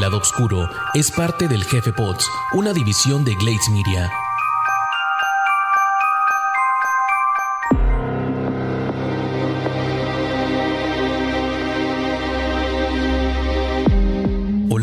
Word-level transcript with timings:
El 0.00 0.04
lado 0.04 0.16
oscuro 0.16 0.66
es 0.94 1.10
parte 1.10 1.46
del 1.46 1.62
Jefe 1.62 1.92
Pods, 1.92 2.24
una 2.54 2.72
división 2.72 3.22
de 3.22 3.34
Glades 3.34 3.68
Media. 3.68 4.10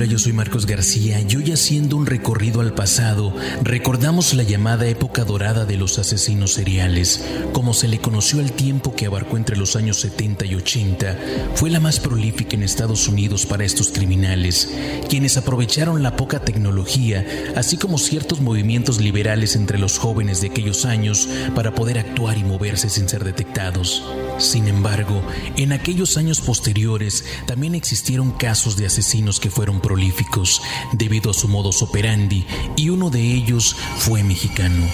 Yo 0.07 0.19
soy 0.19 0.31
Marcos 0.31 0.65
García 0.65 1.19
y 1.19 1.35
hoy 1.35 1.51
haciendo 1.51 1.97
un 1.97 2.05
recorrido 2.05 2.61
al 2.61 2.73
pasado, 2.73 3.33
recordamos 3.61 4.33
la 4.33 4.43
llamada 4.43 4.87
época 4.87 5.25
dorada 5.25 5.65
de 5.65 5.75
los 5.75 5.99
asesinos 5.99 6.53
seriales, 6.53 7.23
como 7.51 7.73
se 7.73 7.87
le 7.87 7.99
conoció 7.99 8.39
al 8.39 8.53
tiempo 8.53 8.95
que 8.95 9.05
abarcó 9.05 9.35
entre 9.35 9.57
los 9.57 9.75
años 9.75 9.99
70 9.99 10.45
y 10.45 10.55
80, 10.55 11.17
fue 11.55 11.69
la 11.69 11.79
más 11.79 11.99
prolífica 11.99 12.55
en 12.55 12.63
Estados 12.63 13.07
Unidos 13.07 13.45
para 13.45 13.65
estos 13.65 13.89
criminales, 13.89 14.69
quienes 15.09 15.35
aprovecharon 15.35 16.01
la 16.03 16.15
poca 16.15 16.39
tecnología, 16.39 17.25
así 17.55 17.77
como 17.77 17.97
ciertos 17.97 18.39
movimientos 18.39 19.01
liberales 19.01 19.55
entre 19.55 19.77
los 19.77 19.97
jóvenes 19.97 20.41
de 20.41 20.47
aquellos 20.47 20.85
años 20.85 21.27
para 21.53 21.73
poder 21.75 21.99
actuar 21.99 22.37
y 22.37 22.43
moverse 22.43 22.89
sin 22.89 23.09
ser 23.09 23.23
detectados. 23.23 24.03
Sin 24.37 24.67
embargo, 24.67 25.21
en 25.55 25.71
aquellos 25.71 26.15
años 26.17 26.41
posteriores 26.41 27.25
también 27.47 27.73
existieron 27.73 28.31
casos 28.31 28.77
de 28.77 28.85
asesinos 28.85 29.39
que 29.39 29.49
fueron 29.49 29.81
prolíficos 29.81 30.61
debido 30.93 31.31
a 31.31 31.33
su 31.33 31.47
modus 31.47 31.81
operandi 31.81 32.45
y 32.75 32.89
uno 32.89 33.09
de 33.09 33.21
ellos 33.21 33.75
fue 33.97 34.23
mexicano. 34.23 34.85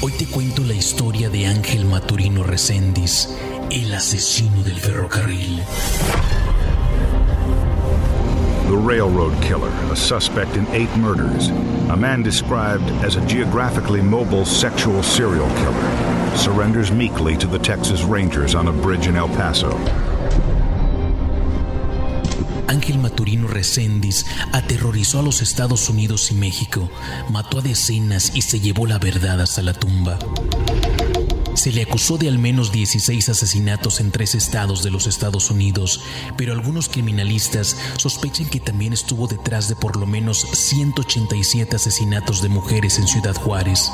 Hoy 0.00 0.12
te 0.18 0.26
cuento 0.26 0.62
la 0.64 0.74
historia 0.74 1.30
de 1.30 1.46
Ángel 1.46 1.84
Maturino 1.84 2.42
Reséndiz, 2.42 3.28
el 3.70 3.94
asesino 3.94 4.64
del 4.64 4.80
ferrocarril. 4.80 5.62
The 8.68 8.76
Railroad 8.78 9.38
Killer, 9.42 9.70
a 9.92 9.96
suspect 9.96 10.56
in 10.56 10.66
eight 10.72 10.88
murders. 10.96 11.50
A 11.90 11.96
man 11.96 12.22
described 12.22 12.90
as 13.04 13.16
a 13.16 13.20
geographically 13.26 14.00
mobile 14.00 14.44
sexual 14.44 15.02
serial 15.02 15.48
killer. 15.56 16.01
Surrenders 16.36 16.90
meekly 16.90 17.36
to 17.36 17.46
the 17.46 17.58
Texas 17.58 18.02
Rangers 18.02 18.54
on 18.54 18.68
a 18.68 18.72
bridge 18.72 19.06
in 19.06 19.16
El 19.16 19.28
Paso. 19.28 19.70
Ángel 22.68 22.98
Maturino 22.98 23.48
Reséndiz 23.48 24.24
aterrorizó 24.52 25.20
a 25.20 25.22
los 25.22 25.42
Estados 25.42 25.88
Unidos 25.90 26.30
y 26.30 26.34
México, 26.34 26.90
mató 27.30 27.58
a 27.58 27.62
decenas 27.62 28.32
y 28.34 28.42
se 28.42 28.60
llevó 28.60 28.86
la 28.86 28.98
verdad 28.98 29.40
hasta 29.40 29.62
la 29.62 29.74
tumba. 29.74 30.18
Se 31.54 31.70
le 31.70 31.82
acusó 31.82 32.16
de 32.16 32.28
al 32.28 32.38
menos 32.38 32.72
16 32.72 33.28
asesinatos 33.28 34.00
en 34.00 34.10
tres 34.10 34.34
estados 34.34 34.82
de 34.82 34.90
los 34.90 35.06
Estados 35.06 35.50
Unidos, 35.50 36.00
pero 36.36 36.54
algunos 36.54 36.88
criminalistas 36.88 37.76
sospechan 37.98 38.48
que 38.48 38.58
también 38.58 38.94
estuvo 38.94 39.28
detrás 39.28 39.68
de 39.68 39.76
por 39.76 39.96
lo 39.96 40.06
menos 40.06 40.46
187 40.52 41.76
asesinatos 41.76 42.40
de 42.40 42.48
mujeres 42.48 42.98
en 42.98 43.06
Ciudad 43.06 43.34
Juárez. 43.34 43.90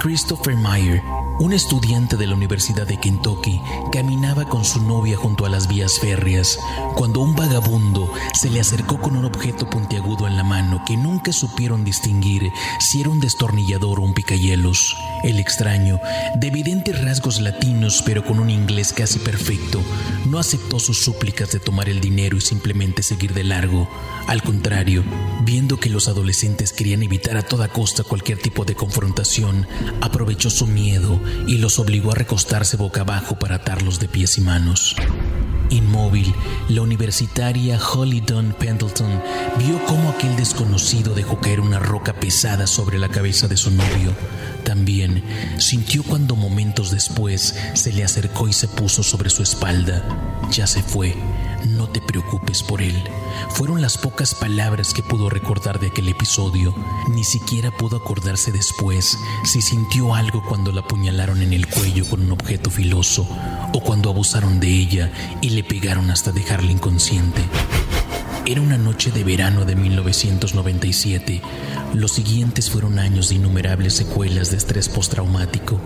Christopher 0.00 0.56
Meyer, 0.56 1.02
un 1.40 1.52
estudiante 1.52 2.16
de 2.16 2.26
la 2.26 2.34
Universidad 2.34 2.86
de 2.86 2.98
Kentucky, 2.98 3.60
caminaba 3.92 4.48
con 4.48 4.64
su 4.64 4.82
novia 4.82 5.16
junto 5.16 5.46
a 5.46 5.48
las 5.48 5.68
vías 5.68 5.98
férreas 6.00 6.58
cuando 6.96 7.20
un 7.20 7.36
vagabundo 7.36 8.12
se 8.34 8.50
le 8.50 8.60
acercó 8.60 9.00
con 9.00 9.16
un 9.16 9.24
objeto 9.24 9.70
puntiagudo 9.70 10.26
en 10.26 10.36
la 10.36 10.42
mano 10.42 10.82
que 10.86 10.96
nunca 10.96 11.32
supieron 11.32 11.84
distinguir 11.84 12.50
si 12.80 13.00
era 13.00 13.10
un 13.10 13.20
destornillador 13.20 14.00
o 14.00 14.02
un 14.02 14.14
picahielos. 14.14 14.96
El 15.22 15.38
extraño, 15.38 16.00
de 16.36 16.48
evidentes 16.48 17.00
rasgos 17.04 17.40
latinos 17.40 18.02
pero 18.04 18.24
con 18.24 18.40
un 18.40 18.50
inglés 18.50 18.92
casi 18.92 19.20
perfecto, 19.20 19.80
no 20.26 20.38
aceptó 20.38 20.80
sus 20.80 20.98
súplicas 20.98 21.52
de 21.52 21.60
tomar 21.60 21.88
el 21.88 22.00
dinero 22.00 22.36
y 22.36 22.40
simplemente 22.40 23.02
seguir 23.02 23.32
de 23.32 23.44
largo. 23.44 23.88
Al 24.26 24.42
contrario, 24.42 25.04
viendo 25.44 25.78
que 25.78 25.88
los 25.88 26.08
adolescentes 26.08 26.72
querían 26.72 27.02
evitar 27.02 27.36
a 27.36 27.42
toda 27.42 27.68
costa 27.68 28.02
cualquier 28.02 28.38
tipo 28.38 28.64
de 28.64 28.74
confrontación, 28.74 29.66
aprovechó 30.00 30.50
su 30.50 30.66
miedo 30.66 31.20
y 31.46 31.58
los 31.58 31.78
obligó 31.78 32.12
a 32.12 32.14
recostarse 32.14 32.76
boca 32.76 33.02
abajo 33.02 33.38
para 33.38 33.56
atarlos 33.56 33.98
de 33.98 34.08
pies 34.08 34.38
y 34.38 34.40
manos. 34.40 34.96
Inmóvil, 35.70 36.34
la 36.68 36.80
universitaria 36.80 37.78
Holly 37.78 38.20
Dunn 38.20 38.54
Pendleton 38.58 39.22
vio 39.58 39.84
cómo 39.84 40.10
aquel 40.10 40.34
desconocido 40.36 41.14
dejó 41.14 41.40
caer 41.40 41.60
una 41.60 41.78
roca 41.78 42.14
pesada 42.14 42.66
sobre 42.66 42.98
la 42.98 43.08
cabeza 43.08 43.48
de 43.48 43.56
su 43.56 43.70
novio. 43.70 44.14
También 44.64 45.22
sintió 45.58 46.02
cuando 46.02 46.36
momentos 46.36 46.90
después 46.90 47.54
se 47.74 47.92
le 47.92 48.04
acercó 48.04 48.48
y 48.48 48.52
se 48.52 48.68
puso 48.68 49.02
sobre 49.02 49.30
su 49.30 49.42
espalda. 49.42 50.02
Ya 50.50 50.66
se 50.66 50.82
fue, 50.82 51.14
no 51.68 51.88
te 51.88 52.00
preocupes 52.00 52.62
por 52.62 52.82
él. 52.82 52.94
Fueron 53.50 53.80
las 53.80 53.98
pocas 53.98 54.34
palabras 54.34 54.94
que 54.94 55.02
pudo 55.02 55.28
recordar 55.28 55.78
de 55.78 55.88
aquel 55.88 56.08
episodio. 56.08 56.74
Ni 57.08 57.24
siquiera 57.24 57.70
pudo 57.70 57.96
acordarse 57.96 58.52
después 58.52 59.18
si 59.44 59.62
sintió 59.62 60.14
algo 60.14 60.42
cuando 60.48 60.72
la 60.72 60.80
apuñalaron 60.80 61.42
en 61.42 61.52
el 61.52 61.66
cuello 61.66 62.06
con 62.06 62.22
un 62.22 62.32
objeto 62.32 62.70
filoso 62.70 63.28
o 63.72 63.80
cuando 63.80 64.10
abusaron 64.10 64.60
de 64.60 64.68
ella 64.68 65.12
y 65.40 65.50
le 65.50 65.64
pegaron 65.64 66.10
hasta 66.10 66.32
dejarla 66.32 66.72
inconsciente. 66.72 67.42
Era 68.46 68.62
una 68.62 68.78
noche 68.78 69.10
de 69.10 69.24
verano 69.24 69.66
de 69.66 69.76
1997. 69.76 71.42
Los 71.92 72.12
siguientes 72.12 72.70
fueron 72.70 72.98
años 72.98 73.28
de 73.28 73.34
innumerables 73.34 73.94
secuelas 73.94 74.50
de 74.50 74.56
estrés 74.56 74.88
postraumático. 74.88 75.78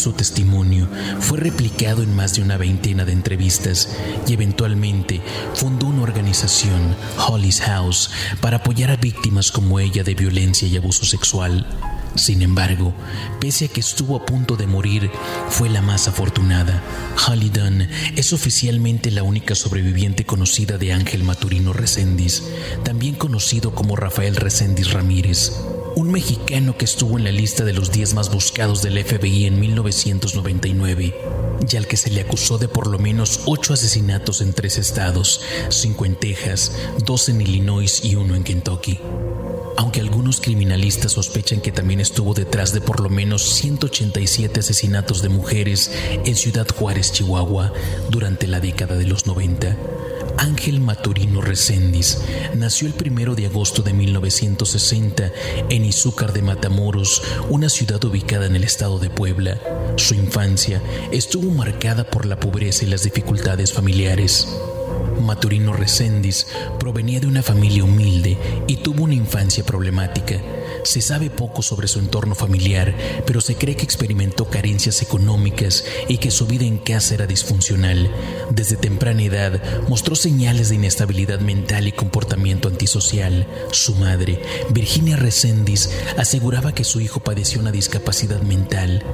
Su 0.00 0.12
testimonio 0.12 0.88
fue 1.20 1.36
replicado 1.36 2.02
en 2.02 2.16
más 2.16 2.34
de 2.34 2.40
una 2.40 2.56
veintena 2.56 3.04
de 3.04 3.12
entrevistas 3.12 3.90
y 4.26 4.32
eventualmente 4.32 5.20
fundó 5.52 5.88
una 5.88 6.00
organización, 6.00 6.96
Holly's 7.18 7.60
House, 7.60 8.10
para 8.40 8.56
apoyar 8.56 8.90
a 8.90 8.96
víctimas 8.96 9.52
como 9.52 9.78
ella 9.78 10.02
de 10.02 10.14
violencia 10.14 10.66
y 10.66 10.78
abuso 10.78 11.04
sexual. 11.04 11.66
Sin 12.14 12.40
embargo, 12.40 12.94
pese 13.40 13.66
a 13.66 13.68
que 13.68 13.80
estuvo 13.80 14.16
a 14.16 14.24
punto 14.24 14.56
de 14.56 14.66
morir, 14.66 15.10
fue 15.50 15.68
la 15.68 15.82
más 15.82 16.08
afortunada. 16.08 16.82
Holly 17.28 17.50
Dunn 17.50 17.86
es 18.16 18.32
oficialmente 18.32 19.10
la 19.10 19.22
única 19.22 19.54
sobreviviente 19.54 20.24
conocida 20.24 20.78
de 20.78 20.94
Ángel 20.94 21.24
Maturino 21.24 21.74
Reséndiz, 21.74 22.42
también 22.84 23.16
conocido 23.16 23.74
como 23.74 23.96
Rafael 23.96 24.36
Reséndiz 24.36 24.92
Ramírez, 24.92 25.52
un 25.96 26.10
mexicano 26.10 26.76
que 26.76 26.84
estuvo 26.84 27.18
en 27.18 27.24
la 27.24 27.32
lista 27.32 27.64
de 27.64 27.72
los 27.72 27.90
10 27.90 28.14
más 28.14 28.30
buscados 28.30 28.82
del 28.82 29.02
FBI 29.02 29.46
en 29.46 29.60
1999 29.60 31.14
y 31.70 31.76
al 31.76 31.86
que 31.86 31.96
se 31.96 32.10
le 32.10 32.20
acusó 32.20 32.58
de 32.58 32.68
por 32.68 32.86
lo 32.86 32.98
menos 32.98 33.40
8 33.46 33.74
asesinatos 33.74 34.40
en 34.40 34.52
tres 34.52 34.78
estados, 34.78 35.42
5 35.68 36.04
en 36.06 36.14
Texas, 36.16 36.72
2 37.04 37.28
en 37.30 37.40
Illinois 37.40 38.04
y 38.04 38.14
uno 38.14 38.34
en 38.34 38.44
Kentucky 38.44 38.98
aunque 39.76 40.00
algunos 40.00 40.42
criminalistas 40.42 41.12
sospechan 41.12 41.62
que 41.62 41.72
también 41.72 42.00
estuvo 42.00 42.34
detrás 42.34 42.74
de 42.74 42.82
por 42.82 43.00
lo 43.00 43.08
menos 43.08 43.42
187 43.42 44.60
asesinatos 44.60 45.22
de 45.22 45.30
mujeres 45.30 45.90
en 46.24 46.36
Ciudad 46.36 46.68
Juárez, 46.68 47.12
Chihuahua, 47.12 47.72
durante 48.10 48.46
la 48.46 48.60
década 48.60 48.96
de 48.96 49.06
los 49.06 49.26
90. 49.26 49.76
Ángel 50.40 50.80
Maturino 50.80 51.42
Reséndiz 51.42 52.16
nació 52.54 52.88
el 52.88 52.94
1 52.94 53.34
de 53.34 53.44
agosto 53.44 53.82
de 53.82 53.92
1960 53.92 55.32
en 55.68 55.84
Izúcar 55.84 56.32
de 56.32 56.40
Matamoros, 56.40 57.22
una 57.50 57.68
ciudad 57.68 58.02
ubicada 58.04 58.46
en 58.46 58.56
el 58.56 58.64
estado 58.64 58.98
de 58.98 59.10
Puebla. 59.10 59.60
Su 59.96 60.14
infancia 60.14 60.80
estuvo 61.12 61.50
marcada 61.50 62.04
por 62.04 62.24
la 62.24 62.40
pobreza 62.40 62.86
y 62.86 62.88
las 62.88 63.02
dificultades 63.02 63.74
familiares. 63.74 64.48
Maturino 65.20 65.74
Reséndiz 65.74 66.46
provenía 66.78 67.20
de 67.20 67.26
una 67.26 67.42
familia 67.42 67.84
humilde 67.84 68.38
y 68.66 68.76
tuvo 68.76 69.04
una 69.04 69.14
infancia 69.14 69.62
problemática. 69.62 70.40
Se 70.84 71.00
sabe 71.00 71.30
poco 71.30 71.62
sobre 71.62 71.88
su 71.88 71.98
entorno 71.98 72.34
familiar, 72.34 72.94
pero 73.26 73.40
se 73.40 73.56
cree 73.56 73.76
que 73.76 73.84
experimentó 73.84 74.46
carencias 74.46 75.02
económicas 75.02 75.84
y 76.08 76.18
que 76.18 76.30
su 76.30 76.46
vida 76.46 76.64
en 76.64 76.78
casa 76.78 77.14
era 77.14 77.26
disfuncional. 77.26 78.10
Desde 78.50 78.76
temprana 78.76 79.22
edad 79.22 79.62
mostró 79.88 80.16
señales 80.16 80.68
de 80.68 80.76
inestabilidad 80.76 81.40
mental 81.40 81.86
y 81.86 81.92
comportamiento 81.92 82.68
antisocial. 82.68 83.46
Su 83.72 83.94
madre, 83.94 84.42
Virginia 84.70 85.16
Resendiz, 85.16 85.90
aseguraba 86.16 86.74
que 86.74 86.84
su 86.84 87.00
hijo 87.00 87.20
padecía 87.20 87.60
una 87.60 87.72
discapacidad 87.72 88.40
mental. 88.42 89.04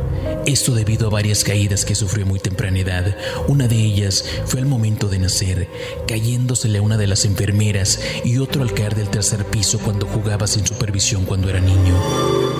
Esto 0.47 0.75
debido 0.75 1.09
a 1.09 1.11
varias 1.11 1.45
caídas 1.45 1.85
que 1.85 1.95
sufrió 1.95 2.27
muy 2.27 2.39
temprana 2.39 2.79
edad. 2.79 3.17
Una 3.49 3.67
de 3.69 3.77
ellas 3.77 4.25
fue 4.45 4.61
al 4.61 4.67
momento 4.67 5.09
de 5.09 5.19
nacer, 5.19 5.69
cayéndosele 6.07 6.79
a 6.79 6.83
una 6.83 6.97
de 6.97 7.07
las 7.07 7.25
enfermeras 7.25 8.01
y 8.25 8.39
otro 8.39 8.63
al 8.63 8.73
caer 8.73 8.95
del 8.95 9.09
tercer 9.09 9.45
piso 9.47 9.79
cuando 9.79 10.07
jugaba 10.07 10.47
sin 10.47 10.67
supervisión 10.67 11.25
cuando 11.25 11.51
era 11.51 11.56
niño. 11.61 11.95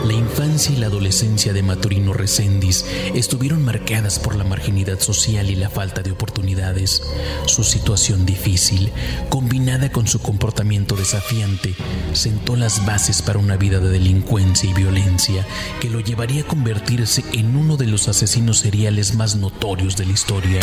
La 0.07 0.13
infancia 0.13 0.73
y 0.73 0.77
la 0.77 0.87
adolescencia 0.87 1.53
de 1.53 1.63
Maturino 1.63 2.13
Resendiz 2.13 2.85
estuvieron 3.15 3.65
marcadas 3.65 4.19
por 4.19 4.37
la 4.37 4.45
marginidad 4.45 5.01
social 5.01 5.51
y 5.51 5.57
la 5.57 5.69
falta 5.69 6.03
de 6.03 6.13
oportunidades. 6.13 7.03
Su 7.47 7.65
situación 7.65 8.25
difícil, 8.25 8.93
combinada 9.29 9.91
con 9.91 10.07
su 10.07 10.21
comportamiento 10.21 10.95
desafiante, 10.95 11.75
sentó 12.13 12.57
las 12.57 12.87
bases 12.87 13.23
para 13.23 13.39
una 13.39 13.57
vida 13.57 13.81
de 13.81 13.89
delincuencia 13.89 14.71
y 14.71 14.75
violencia 14.75 15.47
que 15.81 15.91
lo 15.91 16.01
llevaría 16.01 16.43
a 16.43 16.47
convertirse 16.47 17.25
en 17.33 17.57
uno 17.57 17.77
de 17.77 17.87
los 17.87 18.09
asesinos 18.09 18.59
seriales 18.59 19.15
más 19.15 19.37
notorios 19.37 19.97
de 19.97 20.07
la 20.07 20.13
historia. 20.13 20.61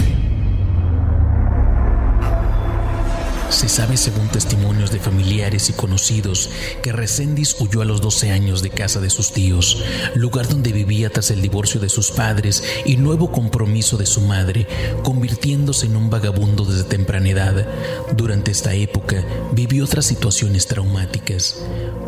Se 3.54 3.70
sabe, 3.70 3.98
según 3.98 4.30
testimonios 4.30 4.92
de 4.92 5.00
familiares 5.00 5.70
y 5.70 5.74
conocidos, 5.74 6.50
que 6.82 6.92
Resendiz 6.92 7.56
huyó 7.60 7.84
a 7.84 7.86
los 7.86 8.02
12 8.02 8.32
años 8.32 8.64
de 8.64 8.72
casa 8.72 9.00
de 9.00 9.12
sus 9.12 9.32
tíos, 9.32 9.84
lugar 10.16 10.48
donde 10.48 10.74
vivía 10.74 11.12
tras 11.12 11.30
el 11.30 11.40
divorcio 11.40 11.80
de 11.80 11.88
sus 11.88 12.10
padres 12.10 12.64
y 12.84 12.98
nuevo 12.98 13.32
compromiso 13.32 13.96
de 13.96 14.08
su 14.08 14.22
madre, 14.22 14.68
convirtiéndose 15.04 15.86
en 15.86 15.98
un 15.98 16.10
vagabundo 16.10 16.66
desde 16.66 16.84
temprana 16.84 17.30
edad. 17.30 17.68
Durante 18.18 18.50
esta 18.50 18.74
época 18.74 19.24
vivió 19.52 19.86
otras 19.86 20.08
situaciones 20.08 20.66
traumáticas 20.66 21.58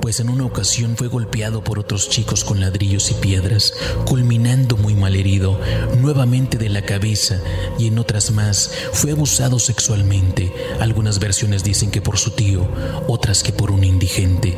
pues 0.01 0.19
en 0.19 0.29
una 0.29 0.45
ocasión 0.45 0.95
fue 0.97 1.07
golpeado 1.07 1.63
por 1.63 1.79
otros 1.79 2.09
chicos 2.09 2.43
con 2.43 2.59
ladrillos 2.59 3.09
y 3.09 3.15
piedras, 3.15 3.73
culminando 4.05 4.77
muy 4.77 4.93
mal 4.93 5.15
herido, 5.15 5.59
nuevamente 5.99 6.59
de 6.59 6.69
la 6.69 6.83
cabeza, 6.83 7.41
y 7.79 7.87
en 7.87 7.97
otras 7.97 8.29
más 8.29 8.69
fue 8.93 9.13
abusado 9.13 9.57
sexualmente. 9.57 10.53
Algunas 10.79 11.17
versiones 11.17 11.34
dicen 11.63 11.91
que 11.91 12.01
por 12.01 12.17
su 12.17 12.31
tío, 12.31 12.65
otras 13.07 13.43
que 13.43 13.51
por 13.51 13.71
un 13.71 13.83
indigente. 13.83 14.57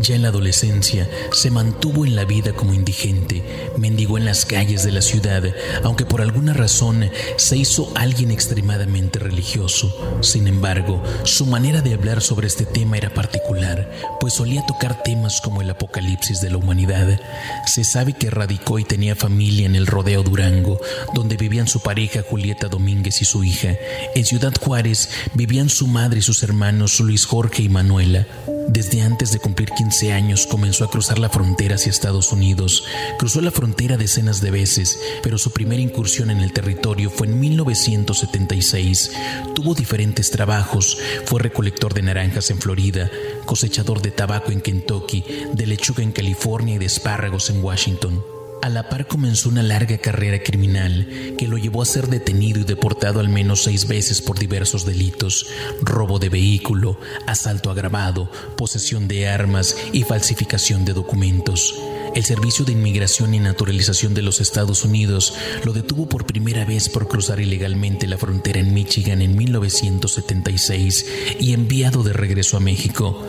Ya 0.00 0.14
en 0.14 0.22
la 0.22 0.28
adolescencia 0.28 1.08
se 1.32 1.50
mantuvo 1.50 2.04
en 2.04 2.14
la 2.14 2.24
vida 2.24 2.52
como 2.52 2.72
indigente, 2.72 3.42
mendigó 3.78 4.16
en 4.16 4.24
las 4.24 4.44
calles 4.44 4.84
de 4.84 4.92
la 4.92 5.02
ciudad, 5.02 5.42
aunque 5.82 6.04
por 6.04 6.20
alguna 6.20 6.52
razón 6.52 7.10
se 7.36 7.56
hizo 7.56 7.90
alguien 7.94 8.30
extremadamente 8.30 9.18
religioso. 9.18 10.18
Sin 10.22 10.46
embargo, 10.46 11.02
su 11.24 11.46
manera 11.46 11.80
de 11.80 11.94
hablar 11.94 12.22
sobre 12.22 12.46
este 12.46 12.64
tema 12.64 12.96
era 12.96 13.12
particular, 13.12 13.90
pues 14.20 14.34
solía 14.34 14.64
tocar 14.66 15.02
temas 15.02 15.40
como 15.40 15.62
el 15.62 15.70
apocalipsis 15.70 16.40
de 16.40 16.50
la 16.50 16.58
humanidad. 16.58 17.20
Se 17.66 17.84
sabe 17.84 18.12
que 18.12 18.30
radicó 18.30 18.78
y 18.78 18.84
tenía 18.84 19.16
familia 19.16 19.66
en 19.66 19.74
el 19.74 19.86
Rodeo 19.86 20.22
Durango, 20.22 20.80
donde 21.14 21.36
vivían 21.36 21.66
su 21.66 21.80
pareja 21.80 22.22
Julieta 22.22 22.68
Domínguez 22.68 23.20
y 23.20 23.24
su 23.24 23.42
hija. 23.42 23.76
En 24.14 24.24
Ciudad 24.24 24.52
Juárez 24.60 25.08
vivían 25.34 25.68
su 25.68 25.86
madre 25.86 26.20
y 26.20 26.22
sus 26.22 26.42
hermanos 26.42 27.00
Luis 27.00 27.24
Jorge 27.24 27.62
y 27.62 27.68
Manuela. 27.68 28.26
Desde 28.68 29.00
antes 29.00 29.32
de 29.32 29.38
cumplir 29.38 29.70
15 29.70 30.12
años 30.12 30.46
comenzó 30.46 30.84
a 30.84 30.90
cruzar 30.90 31.18
la 31.18 31.30
frontera 31.30 31.76
hacia 31.76 31.88
Estados 31.88 32.32
Unidos. 32.32 32.84
Cruzó 33.18 33.40
la 33.40 33.50
frontera 33.50 33.96
decenas 33.96 34.42
de 34.42 34.50
veces, 34.50 35.00
pero 35.22 35.38
su 35.38 35.52
primera 35.52 35.80
incursión 35.80 36.30
en 36.30 36.40
el 36.40 36.52
territorio 36.52 37.10
fue 37.10 37.28
en 37.28 37.40
1976. 37.40 39.12
Tuvo 39.54 39.74
diferentes 39.74 40.30
trabajos. 40.30 40.98
Fue 41.24 41.40
recolector 41.40 41.94
de 41.94 42.02
naranjas 42.02 42.50
en 42.50 42.58
Florida, 42.58 43.10
cosechador 43.46 44.02
de 44.02 44.10
tabaco 44.10 44.52
en 44.52 44.60
Kentucky, 44.60 45.24
de 45.54 45.66
lechuga 45.66 46.02
en 46.02 46.12
California 46.12 46.74
y 46.74 46.78
de 46.78 46.86
espárragos 46.86 47.48
en 47.48 47.64
Washington. 47.64 48.37
A 48.60 48.68
la 48.68 48.88
par 48.88 49.06
comenzó 49.06 49.48
una 49.48 49.62
larga 49.62 49.98
carrera 49.98 50.42
criminal 50.42 51.34
que 51.38 51.46
lo 51.46 51.58
llevó 51.58 51.82
a 51.82 51.86
ser 51.86 52.08
detenido 52.08 52.60
y 52.60 52.64
deportado 52.64 53.20
al 53.20 53.28
menos 53.28 53.62
seis 53.62 53.86
veces 53.86 54.20
por 54.20 54.38
diversos 54.38 54.84
delitos, 54.84 55.46
robo 55.80 56.18
de 56.18 56.28
vehículo, 56.28 56.98
asalto 57.26 57.70
agravado, 57.70 58.30
posesión 58.56 59.06
de 59.06 59.28
armas 59.28 59.76
y 59.92 60.02
falsificación 60.02 60.84
de 60.84 60.92
documentos. 60.92 61.74
El 62.14 62.24
Servicio 62.24 62.64
de 62.64 62.72
Inmigración 62.72 63.32
y 63.34 63.38
Naturalización 63.38 64.12
de 64.14 64.22
los 64.22 64.40
Estados 64.40 64.84
Unidos 64.84 65.34
lo 65.64 65.72
detuvo 65.72 66.08
por 66.08 66.26
primera 66.26 66.64
vez 66.64 66.88
por 66.88 67.06
cruzar 67.06 67.38
ilegalmente 67.38 68.08
la 68.08 68.18
frontera 68.18 68.58
en 68.58 68.74
Michigan 68.74 69.22
en 69.22 69.36
1976 69.36 71.06
y 71.38 71.52
enviado 71.52 72.02
de 72.02 72.12
regreso 72.12 72.56
a 72.56 72.60
México 72.60 73.24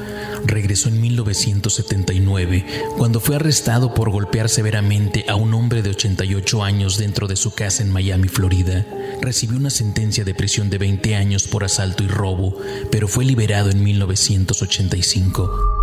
regresó 0.45 0.89
en 0.89 1.01
1979, 1.01 2.65
cuando 2.97 3.19
fue 3.19 3.35
arrestado 3.35 3.93
por 3.93 4.09
golpear 4.09 4.49
severamente 4.49 5.25
a 5.27 5.35
un 5.35 5.53
hombre 5.53 5.81
de 5.81 5.91
88 5.91 6.63
años 6.63 6.97
dentro 6.97 7.27
de 7.27 7.35
su 7.35 7.51
casa 7.51 7.83
en 7.83 7.91
Miami, 7.91 8.27
Florida. 8.27 8.85
Recibió 9.21 9.57
una 9.57 9.69
sentencia 9.69 10.23
de 10.23 10.33
prisión 10.33 10.69
de 10.69 10.77
20 10.77 11.15
años 11.15 11.47
por 11.47 11.63
asalto 11.63 12.03
y 12.03 12.07
robo, 12.07 12.57
pero 12.91 13.07
fue 13.07 13.25
liberado 13.25 13.69
en 13.69 13.83
1985. 13.83 15.79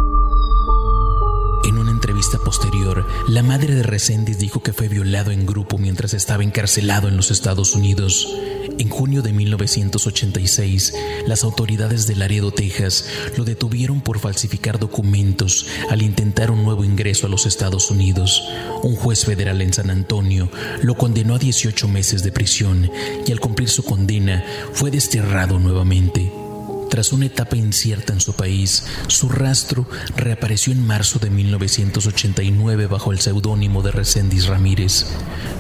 En 1.67 1.79
una 1.79 1.91
entrevista 1.91 2.39
posterior, 2.39 3.05
la 3.27 3.43
madre 3.43 3.75
de 3.75 3.83
Resendiz 3.83 4.39
dijo 4.39 4.63
que 4.63 4.73
fue 4.73 4.87
violado 4.87 5.33
en 5.33 5.47
grupo 5.47 5.79
mientras 5.79 6.15
estaba 6.15 6.45
encarcelado 6.45 7.09
en 7.09 7.17
los 7.17 7.33
Estados 7.33 7.75
Unidos. 7.75 8.29
En 8.79 8.91
junio 8.91 9.23
de 9.23 9.33
1986, 9.33 10.95
las 11.27 11.45
autoridades 11.45 12.07
de 12.07 12.17
Laredo, 12.17 12.51
Texas, 12.51 13.09
lo 13.37 13.45
detuvieron 13.45 14.01
por 14.01 14.19
falsificar 14.19 14.79
documentos 14.79 15.67
al 15.89 16.03
intentar 16.03 16.51
un 16.51 16.63
nuevo 16.63 16.85
ingreso 16.85 17.27
a 17.27 17.31
los 17.31 17.47
Estados 17.47 17.91
Unidos. 17.91 18.43
Un 18.83 18.95
juez 18.95 19.25
federal 19.25 19.63
en 19.63 19.73
San 19.73 19.91
Antonio 19.91 20.51
lo 20.83 20.95
condenó 20.95 21.35
a 21.35 21.39
18 21.39 21.89
meses 21.89 22.23
de 22.23 22.33
prisión 22.33 22.91
y 23.27 23.33
al 23.33 23.41
cumplir 23.41 23.69
su 23.69 23.83
condena 23.83 24.45
fue 24.73 24.91
desterrado 24.91 25.59
nuevamente. 25.59 26.46
Tras 26.91 27.13
una 27.13 27.27
etapa 27.27 27.57
incierta 27.57 28.13
en 28.13 28.21
su 28.21 28.35
país, 28.35 28.85
su 29.09 29.29
rastro 29.29 29.87
reapareció 30.17 30.73
en 30.73 30.87
marzo 30.87 31.19
de 31.19 31.31
1989 31.31 32.87
bajo 32.87 33.13
el 33.13 33.21
seudónimo 33.21 33.83
de 33.83 33.91
Reséndiz 33.91 34.47
Ramírez, 34.47 35.07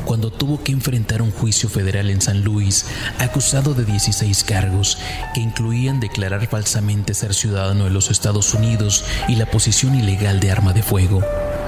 cuando 0.05 0.31
tuvo 0.31 0.63
que 0.63 0.73
enfrentar 0.73 1.23
un 1.23 1.33
juicio 1.33 1.69
federal 1.69 2.11
en 2.11 2.21
San 2.21 2.43
Luis 2.43 2.87
acusado 3.19 3.75
de 3.75 3.85
16 3.85 4.45
cargos 4.45 4.99
que 5.35 5.41
incluían 5.41 5.99
declarar 5.99 6.47
falsamente 6.47 7.13
ser 7.13 7.35
ciudadano 7.35 7.85
de 7.85 7.91
los 7.91 8.11
Estados 8.11 8.55
Unidos 8.55 9.05
y 9.29 9.35
la 9.35 9.51
posición 9.51 9.97
ilegal 9.97 10.39
de 10.39 10.53
arma 10.53 10.73
de 10.73 10.83
fuego. 10.83 11.23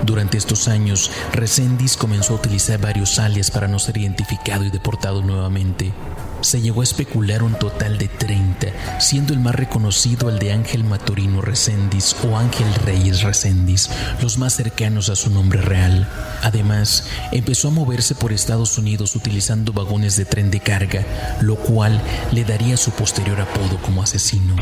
Durante 0.05 0.39
estos 0.39 0.69
años, 0.69 1.11
Resendiz 1.33 1.97
comenzó 1.97 2.35
a 2.35 2.37
utilizar 2.37 2.81
varios 2.81 3.19
alias 3.19 3.51
para 3.51 3.67
no 3.67 3.81
ser 3.81 3.97
identificado 3.99 4.65
y 4.65 4.71
deportado 4.71 5.23
nuevamente. 5.23 5.93
Se 6.41 6.61
llegó 6.61 6.83
a 6.83 6.85
especular 6.85 7.43
un 7.43 7.55
total 7.59 7.99
de 7.99 8.07
30, 8.07 9.01
siendo 9.01 9.33
el 9.33 9.41
más 9.41 9.55
reconocido 9.55 10.29
el 10.29 10.39
de 10.39 10.53
Ángel 10.53 10.85
Maturino 10.85 11.41
Reséndiz 11.41 12.15
o 12.23 12.37
Ángel 12.39 12.73
Reyes 12.85 13.23
Reséndiz, 13.23 13.91
los 14.23 14.39
más 14.39 14.55
cercanos 14.55 15.09
a 15.09 15.17
su 15.17 15.31
nombre 15.31 15.61
real. 15.61 16.09
Además, 16.43 17.09
empezó 17.33 17.69
a 17.69 17.73
moverse 17.73 18.15
por 18.15 18.33
Estados 18.33 18.79
Unidos 18.79 19.17
utilizando 19.17 19.73
vagones 19.73 20.17
de 20.17 20.27
tren 20.27 20.51
de 20.51 20.61
carga, 20.61 21.05
lo 21.41 21.57
cual 21.57 22.01
le 22.33 22.45
daría 22.45 22.77
su 22.77 22.93
posterior 22.93 23.41
apodo 23.41 23.79
como 23.83 24.03
asesino. 24.03 24.55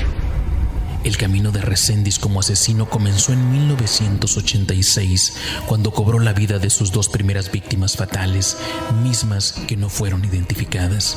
El 1.06 1.16
camino 1.16 1.52
de 1.52 1.60
Resendiz 1.60 2.18
como 2.18 2.40
asesino 2.40 2.90
comenzó 2.90 3.32
en 3.32 3.52
1986, 3.52 5.34
cuando 5.66 5.92
cobró 5.92 6.18
la 6.18 6.32
vida 6.32 6.58
de 6.58 6.68
sus 6.68 6.90
dos 6.90 7.08
primeras 7.08 7.52
víctimas 7.52 7.96
fatales, 7.96 8.56
mismas 9.04 9.52
que 9.68 9.76
no 9.76 9.88
fueron 9.88 10.24
identificadas. 10.24 11.16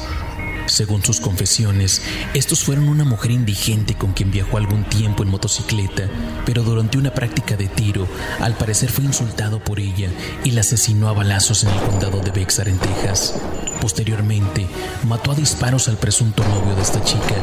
Según 0.69 1.03
sus 1.03 1.19
confesiones, 1.19 2.01
estos 2.35 2.63
fueron 2.63 2.89
una 2.89 3.03
mujer 3.03 3.31
indigente 3.31 3.95
con 3.95 4.13
quien 4.13 4.29
viajó 4.29 4.57
algún 4.57 4.83
tiempo 4.83 5.23
en 5.23 5.29
motocicleta, 5.29 6.07
pero 6.45 6.61
durante 6.61 6.99
una 6.99 7.11
práctica 7.11 7.57
de 7.57 7.67
tiro, 7.67 8.07
al 8.39 8.55
parecer 8.55 8.91
fue 8.91 9.03
insultado 9.03 9.63
por 9.63 9.79
ella 9.79 10.11
y 10.43 10.51
la 10.51 10.61
asesinó 10.61 11.09
a 11.09 11.13
balazos 11.13 11.63
en 11.63 11.69
el 11.71 11.79
condado 11.81 12.19
de 12.21 12.29
Bexar, 12.29 12.67
en 12.67 12.77
Texas. 12.77 13.33
Posteriormente, 13.81 14.67
mató 15.07 15.31
a 15.31 15.35
disparos 15.35 15.87
al 15.87 15.97
presunto 15.97 16.43
novio 16.43 16.75
de 16.75 16.83
esta 16.83 17.03
chica, 17.03 17.35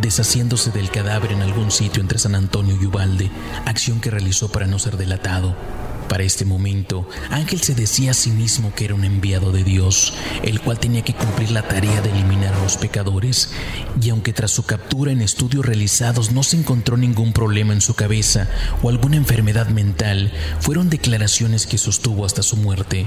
deshaciéndose 0.00 0.72
del 0.72 0.90
cadáver 0.90 1.32
en 1.32 1.42
algún 1.42 1.70
sitio 1.70 2.02
entre 2.02 2.18
San 2.18 2.34
Antonio 2.34 2.76
y 2.80 2.86
Ubalde, 2.86 3.30
acción 3.64 4.00
que 4.00 4.10
realizó 4.10 4.50
para 4.50 4.66
no 4.66 4.80
ser 4.80 4.96
delatado. 4.96 5.54
Para 6.12 6.24
este 6.24 6.44
momento, 6.44 7.08
Ángel 7.30 7.62
se 7.62 7.74
decía 7.74 8.10
a 8.10 8.14
sí 8.14 8.32
mismo 8.32 8.74
que 8.74 8.84
era 8.84 8.94
un 8.94 9.06
enviado 9.06 9.50
de 9.50 9.64
Dios, 9.64 10.12
el 10.42 10.60
cual 10.60 10.78
tenía 10.78 11.00
que 11.00 11.14
cumplir 11.14 11.50
la 11.52 11.66
tarea 11.66 12.02
de 12.02 12.10
eliminar 12.10 12.52
a 12.52 12.62
los 12.62 12.76
pecadores, 12.76 13.48
y 13.98 14.10
aunque 14.10 14.34
tras 14.34 14.50
su 14.50 14.64
captura 14.64 15.10
en 15.10 15.22
estudios 15.22 15.64
realizados 15.64 16.30
no 16.30 16.42
se 16.42 16.58
encontró 16.58 16.98
ningún 16.98 17.32
problema 17.32 17.72
en 17.72 17.80
su 17.80 17.94
cabeza 17.94 18.46
o 18.82 18.90
alguna 18.90 19.16
enfermedad 19.16 19.68
mental, 19.68 20.34
fueron 20.60 20.90
declaraciones 20.90 21.66
que 21.66 21.78
sostuvo 21.78 22.26
hasta 22.26 22.42
su 22.42 22.58
muerte. 22.58 23.06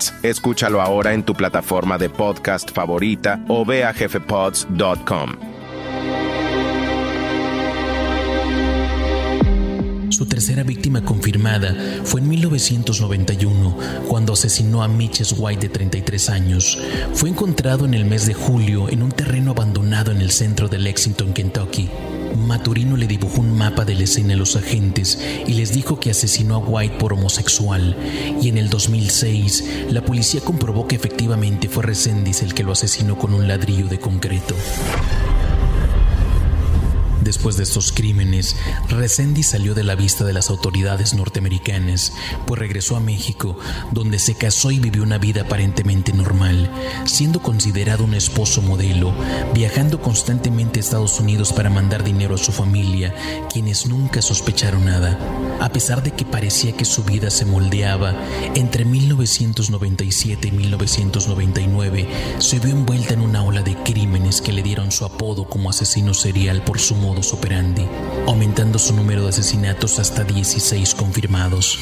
Escúchalo 0.23 0.81
ahora 0.81 1.13
en 1.13 1.23
tu 1.23 1.33
plataforma 1.33 1.97
de 1.97 2.09
podcast 2.09 2.71
favorita 2.71 3.43
o 3.47 3.65
ve 3.65 3.85
jefepods.com. 3.93 5.51
Su 10.21 10.27
tercera 10.27 10.61
víctima 10.63 11.03
confirmada 11.03 11.75
fue 12.03 12.21
en 12.21 12.29
1991, 12.29 13.77
cuando 14.07 14.33
asesinó 14.33 14.83
a 14.83 14.87
Mitches 14.87 15.33
White 15.35 15.67
de 15.67 15.73
33 15.73 16.29
años. 16.29 16.77
Fue 17.13 17.29
encontrado 17.29 17.85
en 17.85 17.95
el 17.95 18.05
mes 18.05 18.27
de 18.27 18.35
julio 18.35 18.87
en 18.89 19.01
un 19.01 19.11
terreno 19.11 19.49
abandonado 19.49 20.11
en 20.11 20.21
el 20.21 20.29
centro 20.29 20.67
de 20.67 20.77
Lexington, 20.77 21.33
Kentucky. 21.33 21.89
Maturino 22.35 22.97
le 22.97 23.07
dibujó 23.07 23.41
un 23.41 23.57
mapa 23.57 23.85
de 23.85 23.95
la 23.95 24.03
escena 24.03 24.33
a 24.33 24.37
los 24.37 24.55
agentes 24.55 25.19
y 25.47 25.53
les 25.53 25.73
dijo 25.73 25.99
que 25.99 26.11
asesinó 26.11 26.55
a 26.55 26.59
White 26.59 26.97
por 26.97 27.13
homosexual. 27.13 27.95
Y 28.41 28.49
en 28.49 28.57
el 28.57 28.69
2006, 28.69 29.87
la 29.89 30.03
policía 30.03 30.41
comprobó 30.41 30.87
que 30.87 30.95
efectivamente 30.95 31.69
fue 31.69 31.83
Resendiz 31.83 32.41
el 32.41 32.53
que 32.53 32.63
lo 32.63 32.71
asesinó 32.71 33.17
con 33.17 33.33
un 33.33 33.47
ladrillo 33.47 33.87
de 33.87 33.99
concreto. 33.99 34.55
Después 37.21 37.55
de 37.55 37.63
estos 37.63 37.91
crímenes, 37.91 38.55
Resendi 38.89 39.43
salió 39.43 39.75
de 39.75 39.83
la 39.83 39.93
vista 39.93 40.23
de 40.23 40.33
las 40.33 40.49
autoridades 40.49 41.13
norteamericanas, 41.13 42.13
pues 42.47 42.59
regresó 42.59 42.95
a 42.95 42.99
México, 42.99 43.59
donde 43.91 44.17
se 44.17 44.33
casó 44.33 44.71
y 44.71 44.79
vivió 44.79 45.03
una 45.03 45.19
vida 45.19 45.41
aparentemente 45.41 46.13
normal, 46.13 46.71
siendo 47.05 47.39
considerado 47.41 48.05
un 48.05 48.15
esposo 48.15 48.63
modelo, 48.63 49.13
viajando 49.53 50.01
constantemente 50.01 50.79
a 50.79 50.81
Estados 50.81 51.19
Unidos 51.19 51.53
para 51.53 51.69
mandar 51.69 52.03
dinero 52.03 52.35
a 52.35 52.39
su 52.39 52.51
familia, 52.51 53.13
quienes 53.53 53.85
nunca 53.85 54.23
sospecharon 54.23 54.85
nada. 54.85 55.19
A 55.59 55.69
pesar 55.69 56.01
de 56.01 56.11
que 56.11 56.25
parecía 56.25 56.71
que 56.71 56.85
su 56.85 57.03
vida 57.03 57.29
se 57.29 57.45
moldeaba, 57.45 58.15
entre 58.55 58.83
1997 58.83 60.47
y 60.47 60.51
1999 60.51 62.07
se 62.39 62.59
vio 62.59 62.71
envuelta 62.71 63.13
en 63.13 63.21
una 63.21 63.43
ola 63.43 63.61
de 63.61 63.75
crímenes 63.83 64.41
que 64.41 64.53
le 64.53 64.63
dieron 64.63 64.91
su 64.91 65.05
apodo 65.05 65.47
como 65.47 65.69
asesino 65.69 66.15
serial 66.15 66.63
por 66.63 66.79
su 66.79 66.95
modo 67.11 67.21
operandi, 67.33 67.85
aumentando 68.25 68.79
su 68.79 68.93
número 68.93 69.23
de 69.23 69.29
asesinatos 69.29 69.99
hasta 69.99 70.23
16 70.23 70.95
confirmados. 70.95 71.77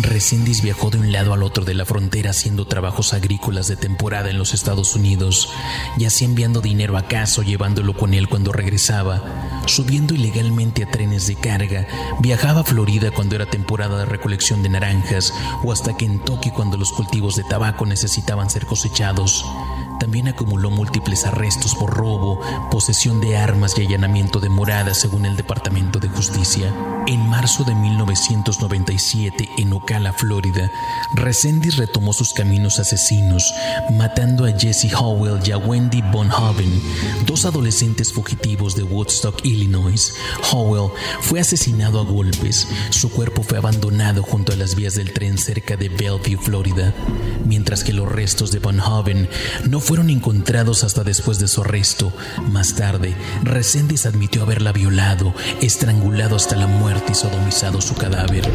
Resendis 0.00 0.62
viajó 0.62 0.88
de 0.88 0.98
un 0.98 1.12
lado 1.12 1.34
al 1.34 1.42
otro 1.42 1.64
de 1.64 1.74
la 1.74 1.84
frontera 1.84 2.30
haciendo 2.30 2.66
trabajos 2.66 3.12
agrícolas 3.12 3.68
de 3.68 3.76
temporada 3.76 4.30
en 4.30 4.38
los 4.38 4.54
Estados 4.54 4.96
Unidos, 4.96 5.50
ya 5.98 6.08
sea 6.08 6.28
enviando 6.28 6.62
dinero 6.62 6.96
a 6.96 7.02
casa 7.02 7.42
o 7.42 7.44
llevándolo 7.44 7.94
con 7.94 8.14
él 8.14 8.26
cuando 8.28 8.52
regresaba, 8.52 9.22
subiendo 9.66 10.14
ilegalmente 10.14 10.84
a 10.84 10.90
trenes 10.90 11.26
de 11.26 11.36
carga, 11.36 11.86
viajaba 12.20 12.62
a 12.62 12.64
Florida 12.64 13.10
cuando 13.10 13.36
era 13.36 13.46
temporada 13.46 13.98
de 13.98 14.06
recolección 14.06 14.62
de 14.62 14.70
naranjas 14.70 15.32
o 15.62 15.72
hasta 15.72 15.96
Kentucky 15.96 16.50
cuando 16.50 16.78
los 16.78 16.90
cultivos 16.92 17.36
de 17.36 17.44
tabaco 17.44 17.84
necesitaban 17.84 18.48
ser 18.48 18.64
cosechados. 18.64 19.44
También 20.02 20.26
acumuló 20.26 20.68
múltiples 20.68 21.24
arrestos 21.26 21.76
por 21.76 21.94
robo, 21.94 22.40
posesión 22.72 23.20
de 23.20 23.36
armas 23.36 23.78
y 23.78 23.82
allanamiento 23.82 24.40
de 24.40 24.48
moradas 24.48 24.98
según 24.98 25.26
el 25.26 25.36
Departamento 25.36 26.00
de 26.00 26.08
Justicia. 26.08 26.74
En 27.06 27.20
marzo 27.28 27.62
de 27.62 27.72
1997, 27.72 29.48
en 29.58 29.72
Ocala, 29.72 30.12
Florida, 30.12 30.72
Resendiz 31.14 31.76
retomó 31.76 32.12
sus 32.12 32.32
caminos 32.32 32.80
asesinos, 32.80 33.54
matando 33.92 34.44
a 34.44 34.50
Jesse 34.58 34.92
Howell 34.92 35.40
y 35.44 35.52
a 35.52 35.58
Wendy 35.58 36.02
Bonhoven, 36.02 36.82
dos 37.24 37.44
adolescentes 37.44 38.12
fugitivos 38.12 38.74
de 38.74 38.82
Woodstock, 38.82 39.44
Illinois. 39.44 40.14
Howell 40.50 40.90
fue 41.20 41.38
asesinado 41.38 42.00
a 42.00 42.04
golpes. 42.04 42.66
Su 42.90 43.08
cuerpo 43.08 43.44
fue 43.44 43.58
abandonado 43.58 44.24
junto 44.24 44.52
a 44.52 44.56
las 44.56 44.74
vías 44.74 44.96
del 44.96 45.12
tren 45.12 45.38
cerca 45.38 45.76
de 45.76 45.88
Bellevue, 45.88 46.36
Florida, 46.42 46.92
mientras 47.44 47.84
que 47.84 47.92
los 47.92 48.10
restos 48.10 48.50
de 48.50 48.58
Bonhoven 48.58 49.28
no 49.68 49.78
fueron 49.78 49.91
fueron 49.92 50.08
encontrados 50.08 50.84
hasta 50.84 51.04
después 51.04 51.38
de 51.38 51.46
su 51.48 51.60
arresto. 51.60 52.14
Más 52.48 52.76
tarde, 52.76 53.14
Reséndiz 53.42 54.06
admitió 54.06 54.42
haberla 54.42 54.72
violado, 54.72 55.34
estrangulado 55.60 56.36
hasta 56.36 56.56
la 56.56 56.66
muerte 56.66 57.12
y 57.12 57.14
sodomizado 57.14 57.82
su 57.82 57.94
cadáver. 57.94 58.50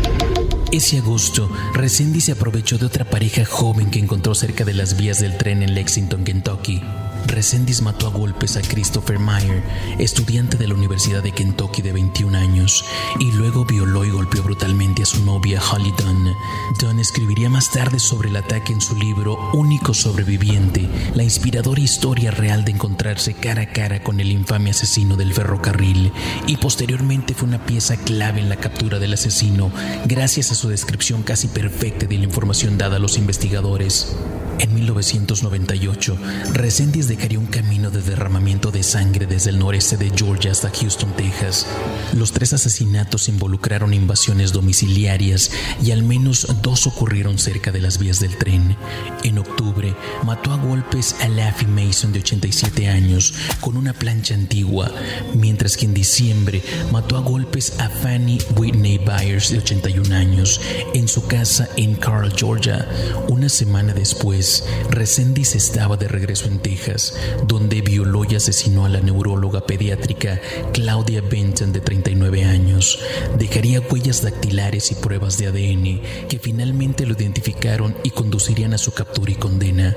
Ese 0.71 0.97
agosto, 0.97 1.47
Reséndiz 1.75 2.25
se 2.25 2.31
aprovechó 2.31 2.79
de 2.79 2.87
otra 2.87 3.05
pareja 3.05 3.45
joven 3.45 3.91
que 3.91 3.99
encontró 3.99 4.33
cerca 4.33 4.65
de 4.65 4.73
las 4.73 4.97
vías 4.97 5.19
del 5.19 5.37
tren 5.37 5.61
en 5.61 5.75
Lexington, 5.75 6.23
Kentucky. 6.23 6.81
Resendis 7.27 7.81
mató 7.81 8.07
a 8.07 8.09
golpes 8.09 8.57
a 8.57 8.61
Christopher 8.61 9.19
Meyer, 9.19 9.63
estudiante 9.99 10.57
de 10.57 10.67
la 10.67 10.73
Universidad 10.73 11.21
de 11.21 11.31
Kentucky 11.31 11.81
de 11.81 11.91
21 11.91 12.37
años, 12.37 12.85
y 13.19 13.31
luego 13.31 13.65
violó 13.65 14.05
y 14.05 14.09
golpeó 14.09 14.43
brutalmente 14.43 15.03
a 15.03 15.05
su 15.05 15.23
novia 15.23 15.61
Holly 15.61 15.93
Dunn. 15.97 16.33
Dunn 16.79 16.99
escribiría 16.99 17.49
más 17.49 17.71
tarde 17.71 17.99
sobre 17.99 18.29
el 18.29 18.35
ataque 18.37 18.73
en 18.73 18.81
su 18.81 18.95
libro 18.95 19.37
Único 19.53 19.93
Sobreviviente, 19.93 20.89
la 21.13 21.23
inspiradora 21.23 21.81
historia 21.81 22.31
real 22.31 22.65
de 22.65 22.71
encontrarse 22.71 23.33
cara 23.33 23.63
a 23.63 23.69
cara 23.71 24.01
con 24.03 24.19
el 24.19 24.31
infame 24.31 24.69
asesino 24.69 25.15
del 25.15 25.33
ferrocarril, 25.33 26.11
y 26.47 26.57
posteriormente 26.57 27.33
fue 27.33 27.47
una 27.47 27.65
pieza 27.65 27.97
clave 27.97 28.39
en 28.39 28.49
la 28.49 28.57
captura 28.57 28.99
del 28.99 29.13
asesino, 29.13 29.71
gracias 30.05 30.51
a 30.51 30.55
su 30.55 30.69
descripción 30.69 31.23
casi 31.23 31.47
perfecta 31.47 32.05
de 32.05 32.17
la 32.17 32.23
información 32.23 32.77
dada 32.77 32.95
a 32.95 32.99
los 32.99 33.17
investigadores. 33.17 34.15
En 34.59 34.73
1998, 34.73 36.17
Resendiz 36.53 37.07
dejaría 37.07 37.37
un 37.37 37.45
camino 37.45 37.91
de 37.91 38.01
derramamiento 38.01 38.71
de 38.71 38.81
sangre 38.81 39.27
desde 39.27 39.51
el 39.51 39.59
noreste 39.59 39.97
de 39.97 40.11
Georgia 40.15 40.51
hasta 40.51 40.71
Houston, 40.71 41.13
Texas. 41.15 41.67
Los 42.13 42.31
tres 42.31 42.53
asesinatos 42.53 43.29
involucraron 43.29 43.93
invasiones 43.93 44.53
domiciliarias 44.53 45.51
y 45.83 45.91
al 45.91 46.01
menos 46.01 46.47
dos 46.63 46.87
ocurrieron 46.87 47.37
cerca 47.37 47.71
de 47.71 47.81
las 47.81 47.99
vías 47.99 48.19
del 48.19 48.35
tren. 48.37 48.75
En 49.23 49.37
octubre, 49.37 49.93
mató 50.25 50.51
a 50.51 50.57
golpes 50.57 51.15
a 51.21 51.27
Laffy 51.27 51.67
Mason 51.67 52.11
de 52.11 52.19
87 52.19 52.87
años 52.87 53.33
con 53.61 53.77
una 53.77 53.93
plancha 53.93 54.33
antigua, 54.33 54.91
mientras 55.35 55.77
que 55.77 55.85
en 55.85 55.93
diciembre 55.93 56.63
mató 56.91 57.17
a 57.17 57.21
golpes 57.21 57.79
a 57.79 57.89
Fanny 57.89 58.39
Whitney 58.55 58.97
Byers 58.97 59.51
de 59.51 59.59
81 59.59 60.15
años 60.15 60.59
en 60.95 61.07
su 61.07 61.27
casa 61.27 61.69
en 61.77 61.95
Carl, 61.95 62.33
Georgia. 62.35 62.87
Una 63.29 63.49
semana 63.49 63.93
después, 63.93 64.46
Resendiz 64.89 65.55
estaba 65.55 65.97
de 65.97 66.07
regreso 66.07 66.47
en 66.47 66.59
Texas, 66.59 67.13
donde 67.45 67.81
violó 67.81 68.23
y 68.23 68.35
asesinó 68.35 68.85
a 68.85 68.89
la 68.89 69.01
neuróloga 69.01 69.65
pediátrica 69.65 70.39
Claudia 70.73 71.21
Benton 71.21 71.73
de 71.73 71.81
39 71.81 72.45
años. 72.45 72.99
Dejaría 73.37 73.81
huellas 73.81 74.21
dactilares 74.21 74.91
y 74.91 74.95
pruebas 74.95 75.37
de 75.37 75.47
ADN 75.47 76.27
que 76.27 76.39
finalmente 76.39 77.05
lo 77.05 77.13
identificaron 77.13 77.95
y 78.03 78.11
conducirían 78.11 78.73
a 78.73 78.77
su 78.77 78.93
captura 78.93 79.31
y 79.31 79.35
condena. 79.35 79.95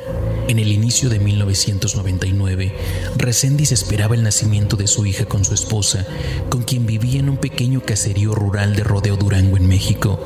En 0.51 0.59
el 0.59 0.73
inicio 0.73 1.09
de 1.09 1.21
1999, 1.21 2.75
Resendiz 3.17 3.71
esperaba 3.71 4.17
el 4.17 4.25
nacimiento 4.25 4.77
de 4.77 4.89
su 4.89 5.07
hija 5.07 5.25
con 5.27 5.45
su 5.45 5.55
esposa, 5.55 6.05
con 6.49 6.65
quien 6.65 6.87
vivía 6.87 7.21
en 7.21 7.29
un 7.29 7.37
pequeño 7.37 7.83
caserío 7.83 8.35
rural 8.35 8.75
de 8.75 8.83
Rodeo 8.83 9.17
Durango 9.17 9.57
en 9.57 9.69
México 9.69 10.19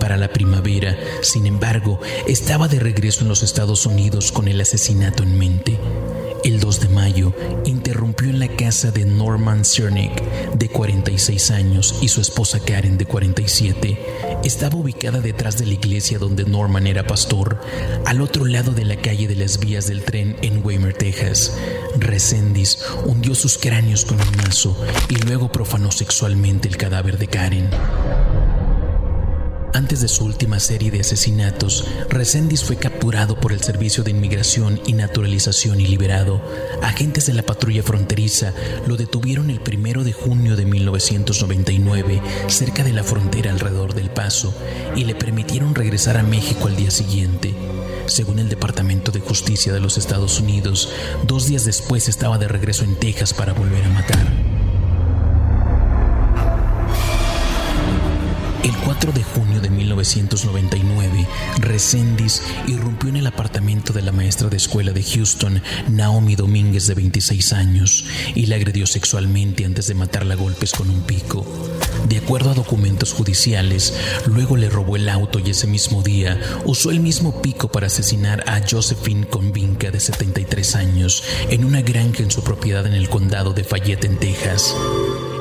para 0.00 0.16
la 0.16 0.32
primavera. 0.32 0.98
Sin 1.22 1.46
embargo, 1.46 2.00
estaba 2.26 2.66
de 2.66 2.80
regreso 2.80 3.22
en 3.22 3.28
los 3.28 3.44
Estados 3.44 3.86
Unidos 3.86 4.32
con 4.32 4.48
el 4.48 4.60
asesinato 4.60 5.22
en 5.22 5.38
mente. 5.38 5.78
El 7.30 7.42
2 7.42 7.42
de 7.42 7.50
mayo, 7.50 7.70
interrumpió 7.80 8.30
en 8.30 8.38
la 8.38 8.48
casa 8.48 8.90
de 8.90 9.04
Norman 9.04 9.64
Cernick, 9.64 10.22
de 10.54 10.68
46 10.68 11.50
años, 11.50 11.98
y 12.00 12.08
su 12.08 12.20
esposa 12.20 12.60
Karen, 12.60 12.98
de 12.98 13.06
47. 13.06 13.98
Estaba 14.44 14.76
ubicada 14.76 15.20
detrás 15.20 15.58
de 15.58 15.66
la 15.66 15.74
iglesia 15.74 16.18
donde 16.18 16.44
Norman 16.44 16.86
era 16.86 17.06
pastor, 17.06 17.60
al 18.06 18.20
otro 18.20 18.44
lado 18.44 18.72
de 18.72 18.84
la 18.84 18.96
calle 18.96 19.28
de 19.28 19.36
las 19.36 19.58
vías 19.58 19.86
del 19.86 20.02
tren 20.02 20.36
en 20.42 20.64
Weimar, 20.64 20.94
Texas. 20.94 21.56
Resendiz 21.98 22.78
hundió 23.04 23.34
sus 23.34 23.58
cráneos 23.58 24.04
con 24.04 24.20
un 24.20 24.36
mazo 24.36 24.76
y 25.08 25.16
luego 25.16 25.50
profanó 25.52 25.90
sexualmente 25.90 26.68
el 26.68 26.76
cadáver 26.76 27.18
de 27.18 27.26
Karen. 27.26 27.70
Antes 29.72 30.00
de 30.00 30.08
su 30.08 30.24
última 30.24 30.58
serie 30.58 30.90
de 30.90 31.00
asesinatos, 31.00 31.86
Resendiz 32.08 32.64
fue 32.64 32.76
capturado 32.76 33.38
por 33.38 33.52
el 33.52 33.60
Servicio 33.60 34.02
de 34.02 34.10
Inmigración 34.10 34.80
y 34.84 34.94
Naturalización 34.94 35.80
y 35.80 35.86
liberado. 35.86 36.42
Agentes 36.82 37.26
de 37.26 37.34
la 37.34 37.44
patrulla 37.44 37.82
fronteriza 37.84 38.52
lo 38.88 38.96
detuvieron 38.96 39.48
el 39.48 39.60
primero 39.60 40.02
de 40.02 40.12
junio 40.12 40.56
de 40.56 40.66
1999 40.66 42.20
cerca 42.48 42.82
de 42.82 42.92
la 42.92 43.04
frontera 43.04 43.52
alrededor 43.52 43.94
del 43.94 44.10
Paso 44.10 44.52
y 44.96 45.04
le 45.04 45.14
permitieron 45.14 45.74
regresar 45.74 46.16
a 46.16 46.24
México 46.24 46.66
al 46.66 46.74
día 46.74 46.90
siguiente. 46.90 47.54
Según 48.06 48.40
el 48.40 48.48
Departamento 48.48 49.12
de 49.12 49.20
Justicia 49.20 49.72
de 49.72 49.78
los 49.78 49.98
Estados 49.98 50.40
Unidos, 50.40 50.88
dos 51.28 51.46
días 51.46 51.64
después 51.64 52.08
estaba 52.08 52.38
de 52.38 52.48
regreso 52.48 52.82
en 52.82 52.96
Texas 52.96 53.32
para 53.32 53.52
volver 53.52 53.84
a 53.84 53.88
matar. 53.90 54.50
El 58.62 58.76
4 58.76 59.12
de 59.12 59.22
junio 59.22 59.49
1999, 60.00 61.26
Resendiz 61.58 62.40
irrumpió 62.66 63.10
en 63.10 63.16
el 63.16 63.26
apartamento 63.26 63.92
de 63.92 64.00
la 64.00 64.12
maestra 64.12 64.48
de 64.48 64.56
escuela 64.56 64.92
de 64.92 65.02
Houston, 65.02 65.62
Naomi 65.90 66.36
Domínguez, 66.36 66.86
de 66.86 66.94
26 66.94 67.52
años, 67.52 68.06
y 68.34 68.46
la 68.46 68.56
agredió 68.56 68.86
sexualmente 68.86 69.66
antes 69.66 69.88
de 69.88 69.94
matarla 69.94 70.34
a 70.34 70.38
golpes 70.38 70.72
con 70.72 70.88
un 70.88 71.02
pico. 71.02 71.46
De 72.08 72.16
acuerdo 72.16 72.50
a 72.50 72.54
documentos 72.54 73.12
judiciales, 73.12 73.92
luego 74.26 74.56
le 74.56 74.70
robó 74.70 74.96
el 74.96 75.08
auto 75.08 75.38
y 75.38 75.50
ese 75.50 75.66
mismo 75.66 76.02
día 76.02 76.40
usó 76.64 76.90
el 76.90 77.00
mismo 77.00 77.42
pico 77.42 77.70
para 77.70 77.88
asesinar 77.88 78.42
a 78.48 78.62
Josephine 78.66 79.26
Convinca, 79.26 79.90
de 79.90 80.00
73 80.00 80.76
años, 80.76 81.22
en 81.50 81.64
una 81.64 81.82
granja 81.82 82.22
en 82.22 82.30
su 82.30 82.42
propiedad 82.42 82.86
en 82.86 82.94
el 82.94 83.10
condado 83.10 83.52
de 83.52 83.64
Fayette, 83.64 84.06
en 84.06 84.16
Texas. 84.18 84.74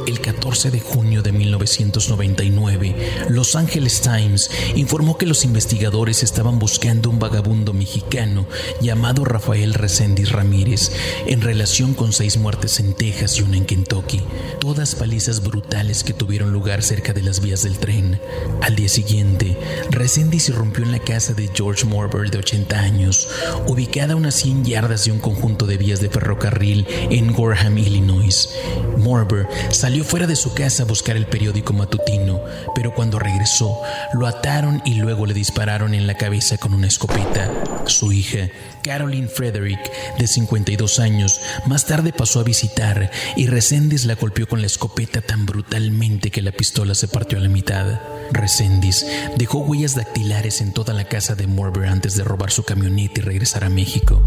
El 0.10 0.22
14 0.22 0.72
de 0.72 0.80
junio 0.80 1.22
de 1.22 1.32
1999, 1.32 2.96
Los 3.30 3.56
Angeles 3.56 4.02
Times 4.02 4.50
informó 4.76 5.20
que 5.20 5.28
los 5.28 5.46
investigadores 5.46 6.24
estaban 6.24 6.58
buscando 6.58 7.12
un 7.12 7.20
vagabundo 7.20 7.74
mexicano 7.74 8.48
llamado 8.82 9.24
Rafael 9.24 9.76
Reséndiz 9.76 10.32
Ramírez 10.32 10.92
en 11.28 11.42
relación 11.42 11.94
con 11.94 12.12
seis 12.12 12.38
muertes 12.38 12.80
en 12.80 12.96
Texas 12.96 13.38
y 13.38 13.44
una 13.44 13.58
en 13.58 13.66
Kentucky, 13.66 14.24
todas 14.60 14.96
palizas 14.96 15.44
brutales 15.44 16.04
que 16.04 16.14
tuvieron 16.14 16.52
lugar 16.52 16.82
cerca 16.82 17.14
de 17.14 17.22
las 17.22 17.40
vías 17.40 17.62
del 17.62 17.78
tren. 17.78 18.20
Al 18.64 18.76
día 18.76 18.90
siguiente, 18.90 19.60
Reséndiz 19.92 20.50
irrumpió 20.50 20.86
en 20.86 20.92
la 20.92 21.00
casa 21.00 21.36
de 21.36 21.52
George 21.54 21.86
Morber 21.86 22.32
de 22.32 22.40
80 22.40 22.80
años, 22.80 23.30
ubicada 23.68 24.14
a 24.14 24.18
unas 24.18 24.34
100 24.34 24.66
yardas 24.66 25.06
de 25.06 25.12
un 25.12 25.20
conjunto 25.20 25.68
de 25.68 25.78
vías 25.78 26.02
de 26.02 26.10
ferrocarril 26.10 26.88
en 27.12 27.32
Gorham, 27.32 27.78
Illinois. 27.78 28.50
Morber 28.98 29.48
salió 29.70 29.99
fuera 30.04 30.28
de 30.28 30.36
su 30.36 30.54
casa 30.54 30.84
a 30.84 30.86
buscar 30.86 31.16
el 31.16 31.26
periódico 31.26 31.74
matutino, 31.74 32.42
pero 32.76 32.94
cuando 32.94 33.20
regresó, 33.20 33.82
lo 34.14 34.28
ataron 34.28 34.82
y 34.86 34.96
luego 34.96 35.26
le 35.26 35.34
dispararon 35.34 35.94
en 35.94 36.08
la 36.08 36.16
cabeza 36.16 36.58
con 36.58 36.74
una 36.74 36.88
escopeta. 36.88 37.52
Su 37.86 38.12
hija, 38.12 38.50
Caroline 38.84 39.28
Frederick, 39.28 39.80
de 40.18 40.28
52 40.28 41.00
años, 41.00 41.42
más 41.66 41.86
tarde 41.86 42.14
pasó 42.14 42.40
a 42.40 42.44
visitar 42.44 43.12
y 43.36 43.48
Resendiz 43.48 44.06
la 44.06 44.16
golpeó 44.16 44.48
con 44.48 44.62
la 44.62 44.68
escopeta 44.68 45.22
tan 45.22 45.46
brutalmente 45.46 46.32
que 46.32 46.42
la 46.42 46.52
pistola 46.52 46.96
se 46.96 47.08
partió 47.08 47.38
a 47.38 47.42
la 47.42 47.50
mitad. 47.50 48.00
Resendiz 48.32 49.06
dejó 49.38 49.60
huellas 49.60 49.96
dactilares 49.96 50.62
en 50.62 50.74
toda 50.74 50.94
la 50.94 51.06
casa 51.06 51.36
de 51.36 51.48
Morber 51.48 51.88
antes 51.88 52.16
de 52.16 52.24
robar 52.24 52.52
su 52.52 52.64
camioneta 52.64 53.22
y 53.22 53.24
regresar 53.24 53.64
a 53.64 53.70
México. 53.70 54.22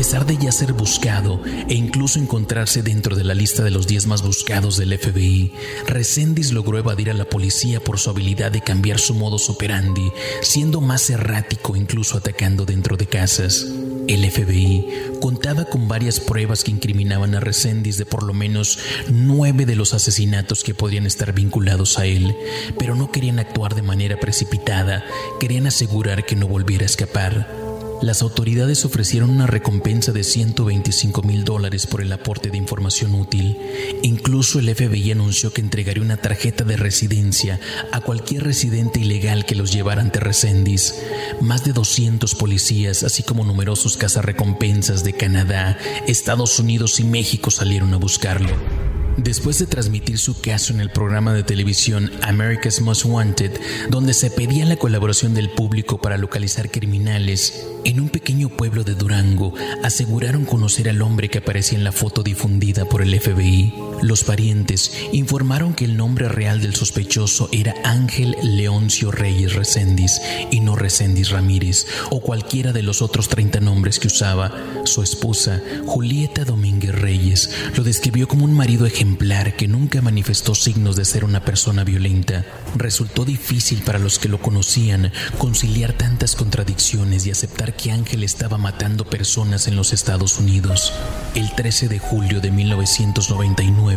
A 0.00 0.02
pesar 0.02 0.24
de 0.24 0.38
ya 0.38 0.50
ser 0.50 0.72
buscado 0.72 1.42
e 1.68 1.74
incluso 1.74 2.18
encontrarse 2.18 2.82
dentro 2.82 3.16
de 3.16 3.22
la 3.22 3.34
lista 3.34 3.62
de 3.62 3.70
los 3.70 3.86
10 3.86 4.06
más 4.06 4.22
buscados 4.22 4.78
del 4.78 4.98
FBI, 4.98 5.52
Resendiz 5.86 6.52
logró 6.52 6.78
evadir 6.78 7.10
a 7.10 7.14
la 7.14 7.26
policía 7.26 7.80
por 7.80 7.98
su 7.98 8.08
habilidad 8.08 8.50
de 8.50 8.62
cambiar 8.62 8.98
su 8.98 9.14
modus 9.14 9.50
operandi, 9.50 10.10
siendo 10.40 10.80
más 10.80 11.10
errático 11.10 11.76
incluso 11.76 12.16
atacando 12.16 12.64
dentro 12.64 12.96
de 12.96 13.08
casas. 13.08 13.66
El 14.08 14.28
FBI 14.30 14.86
contaba 15.20 15.66
con 15.66 15.86
varias 15.86 16.18
pruebas 16.18 16.64
que 16.64 16.70
incriminaban 16.70 17.34
a 17.34 17.40
Resendiz 17.40 17.98
de 17.98 18.06
por 18.06 18.22
lo 18.22 18.32
menos 18.32 18.78
nueve 19.10 19.66
de 19.66 19.76
los 19.76 19.92
asesinatos 19.92 20.64
que 20.64 20.72
podrían 20.72 21.04
estar 21.04 21.34
vinculados 21.34 21.98
a 21.98 22.06
él, 22.06 22.34
pero 22.78 22.94
no 22.94 23.12
querían 23.12 23.38
actuar 23.38 23.74
de 23.74 23.82
manera 23.82 24.18
precipitada, 24.18 25.04
querían 25.38 25.66
asegurar 25.66 26.24
que 26.24 26.36
no 26.36 26.48
volviera 26.48 26.84
a 26.84 26.86
escapar 26.86 27.69
las 28.02 28.22
autoridades 28.22 28.84
ofrecieron 28.84 29.30
una 29.30 29.46
recompensa 29.46 30.12
de 30.12 30.24
125 30.24 31.22
mil 31.22 31.44
dólares 31.44 31.86
por 31.86 32.00
el 32.00 32.12
aporte 32.12 32.50
de 32.50 32.56
información 32.56 33.14
útil. 33.14 33.58
Incluso 34.02 34.58
el 34.58 34.74
FBI 34.74 35.12
anunció 35.12 35.52
que 35.52 35.60
entregaría 35.60 36.02
una 36.02 36.16
tarjeta 36.16 36.64
de 36.64 36.76
residencia 36.76 37.60
a 37.92 38.00
cualquier 38.00 38.44
residente 38.44 39.00
ilegal 39.00 39.44
que 39.44 39.54
los 39.54 39.72
llevara 39.72 40.00
ante 40.00 40.20
Resendiz. 40.20 40.94
Más 41.40 41.64
de 41.64 41.72
200 41.72 42.34
policías, 42.34 43.02
así 43.02 43.22
como 43.22 43.44
numerosos 43.44 43.96
cazarrecompensas 43.96 45.04
de 45.04 45.12
Canadá, 45.12 45.78
Estados 46.06 46.58
Unidos 46.58 47.00
y 47.00 47.04
México 47.04 47.50
salieron 47.50 47.92
a 47.92 47.98
buscarlo. 47.98 48.79
Después 49.16 49.58
de 49.58 49.66
transmitir 49.66 50.18
su 50.18 50.40
caso 50.40 50.72
en 50.72 50.80
el 50.80 50.90
programa 50.90 51.34
de 51.34 51.42
televisión 51.42 52.10
America's 52.22 52.80
Most 52.80 53.04
Wanted, 53.04 53.52
donde 53.90 54.14
se 54.14 54.30
pedía 54.30 54.64
la 54.64 54.76
colaboración 54.76 55.34
del 55.34 55.50
público 55.50 56.00
para 56.00 56.16
localizar 56.16 56.70
criminales, 56.70 57.66
en 57.84 58.00
un 58.00 58.08
pequeño 58.08 58.48
pueblo 58.48 58.84
de 58.84 58.94
Durango 58.94 59.52
aseguraron 59.82 60.44
conocer 60.44 60.88
al 60.88 61.02
hombre 61.02 61.28
que 61.28 61.38
aparecía 61.38 61.78
en 61.78 61.84
la 61.84 61.92
foto 61.92 62.22
difundida 62.22 62.84
por 62.84 63.02
el 63.02 63.18
FBI. 63.18 63.89
Los 64.02 64.24
parientes 64.24 64.92
informaron 65.12 65.74
que 65.74 65.84
el 65.84 65.96
nombre 65.96 66.28
real 66.28 66.62
del 66.62 66.74
sospechoso 66.74 67.48
era 67.52 67.74
Ángel 67.84 68.34
Leoncio 68.42 69.10
Reyes 69.10 69.54
Reséndiz 69.54 70.20
y 70.50 70.60
no 70.60 70.74
Reséndiz 70.74 71.30
Ramírez 71.30 71.86
o 72.10 72.20
cualquiera 72.20 72.72
de 72.72 72.82
los 72.82 73.02
otros 73.02 73.28
30 73.28 73.60
nombres 73.60 73.98
que 73.98 74.06
usaba. 74.06 74.52
Su 74.84 75.02
esposa, 75.02 75.60
Julieta 75.86 76.44
Domínguez 76.44 76.94
Reyes, 76.94 77.50
lo 77.76 77.84
describió 77.84 78.26
como 78.26 78.44
un 78.46 78.54
marido 78.54 78.86
ejemplar 78.86 79.56
que 79.56 79.68
nunca 79.68 80.00
manifestó 80.00 80.54
signos 80.54 80.96
de 80.96 81.04
ser 81.04 81.24
una 81.24 81.44
persona 81.44 81.84
violenta. 81.84 82.46
Resultó 82.76 83.24
difícil 83.24 83.82
para 83.82 83.98
los 83.98 84.18
que 84.18 84.28
lo 84.28 84.40
conocían 84.40 85.12
conciliar 85.38 85.92
tantas 85.92 86.36
contradicciones 86.36 87.26
y 87.26 87.30
aceptar 87.30 87.76
que 87.76 87.92
Ángel 87.92 88.24
estaba 88.24 88.56
matando 88.56 89.04
personas 89.04 89.68
en 89.68 89.76
los 89.76 89.92
Estados 89.92 90.38
Unidos. 90.38 90.92
El 91.34 91.54
13 91.54 91.88
de 91.88 91.98
julio 91.98 92.40
de 92.40 92.50
1999, 92.50 93.89